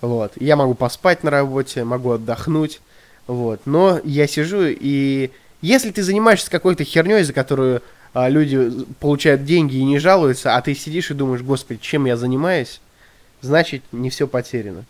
Вот. 0.01 0.33
Я 0.35 0.55
могу 0.57 0.73
поспать 0.73 1.23
на 1.23 1.31
работе, 1.31 1.83
могу 1.85 2.12
отдохнуть. 2.12 2.81
Вот. 3.27 3.62
Но 3.65 3.99
я 4.03 4.27
сижу 4.27 4.63
и... 4.63 5.31
Если 5.62 5.91
ты 5.91 6.03
занимаешься 6.03 6.49
какой-то 6.49 6.85
херней, 6.85 7.23
за 7.23 7.33
которую 7.33 7.81
а, 8.13 8.29
люди 8.29 8.71
получают 9.01 9.43
деньги 9.43 9.75
и 9.75 9.83
не 9.83 9.99
жалуются, 9.99 10.55
а 10.55 10.62
ты 10.62 10.73
сидишь 10.73 11.12
и 11.12 11.13
думаешь, 11.13 11.41
господи, 11.41 11.81
чем 11.81 12.05
я 12.05 12.15
занимаюсь, 12.15 12.79
значит, 13.41 13.84
не 13.91 14.10
все 14.10 14.28
потеряно. 14.28 14.86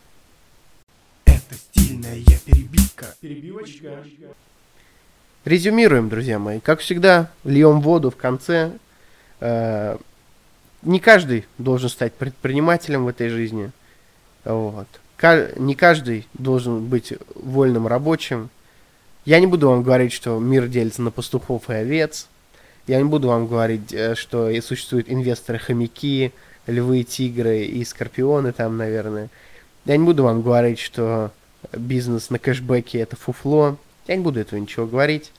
Это 1.26 1.56
стильная 1.56 2.16
перебивка. 2.46 3.08
Перебивочка. 3.22 4.04
Резюмируем, 5.46 6.10
друзья 6.10 6.38
мои. 6.38 6.60
Как 6.60 6.80
всегда, 6.80 7.32
льем 7.44 7.82
воду 7.82 8.12
в 8.12 8.16
конце. 8.16 8.72
Э, 9.40 9.98
не 10.82 11.00
каждый 11.00 11.46
должен 11.58 11.90
стать 11.90 12.14
предпринимателем 12.14 13.06
в 13.06 13.08
этой 13.08 13.30
жизни. 13.30 13.72
Вот. 14.44 14.88
Не 15.58 15.76
каждый 15.76 16.28
должен 16.34 16.86
быть 16.86 17.14
вольным 17.36 17.88
рабочим. 17.88 18.50
Я 19.26 19.40
не 19.40 19.48
буду 19.48 19.70
вам 19.70 19.84
говорить, 19.84 20.14
что 20.14 20.40
мир 20.40 20.68
делится 20.68 21.02
на 21.02 21.12
пастухов 21.12 21.70
и 21.70 21.74
овец. 21.74 22.28
Я 22.88 22.98
не 22.98 23.04
буду 23.04 23.28
вам 23.28 23.48
говорить, 23.48 23.94
э, 23.94 24.16
что 24.16 24.50
существуют 24.62 25.10
инвесторы-хомяки, 25.10 26.32
львы, 26.70 27.04
тигры 27.04 27.64
и 27.66 27.84
скорпионы 27.84 28.52
там, 28.52 28.78
наверное. 28.78 29.30
Я 29.86 29.98
не 29.98 30.06
буду 30.06 30.24
вам 30.24 30.42
говорить, 30.42 30.80
что 30.80 31.32
бизнес 31.74 32.30
на 32.30 32.40
кэшбэке 32.40 33.00
это 33.00 33.16
фуфло. 33.16 33.78
Я 34.08 34.16
не 34.16 34.24
буду 34.24 34.40
этого 34.40 34.60
ничего 34.60 34.86
говорить. 34.86 35.32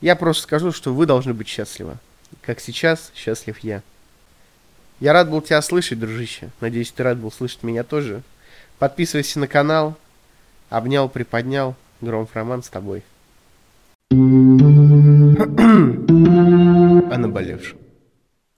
Я 0.00 0.16
просто 0.16 0.44
скажу, 0.44 0.72
что 0.72 0.94
вы 0.94 1.06
должны 1.06 1.34
быть 1.34 1.48
счастливы. 1.48 1.96
Как 2.42 2.60
сейчас 2.60 3.10
счастлив 3.14 3.58
я. 3.60 3.82
Я 5.00 5.12
рад 5.12 5.30
был 5.30 5.40
тебя 5.40 5.62
слышать, 5.62 5.98
дружище. 5.98 6.50
Надеюсь, 6.60 6.92
ты 6.92 7.02
рад 7.02 7.18
был 7.18 7.30
слышать 7.30 7.62
меня 7.62 7.84
тоже. 7.84 8.22
Подписывайся 8.78 9.38
на 9.38 9.46
канал. 9.46 9.96
Обнял, 10.70 11.08
приподнял. 11.08 11.74
Громов 12.00 12.34
Роман 12.34 12.62
с 12.62 12.68
тобой. 12.68 13.02
О 14.10 14.14
наболевшем. 17.18 17.78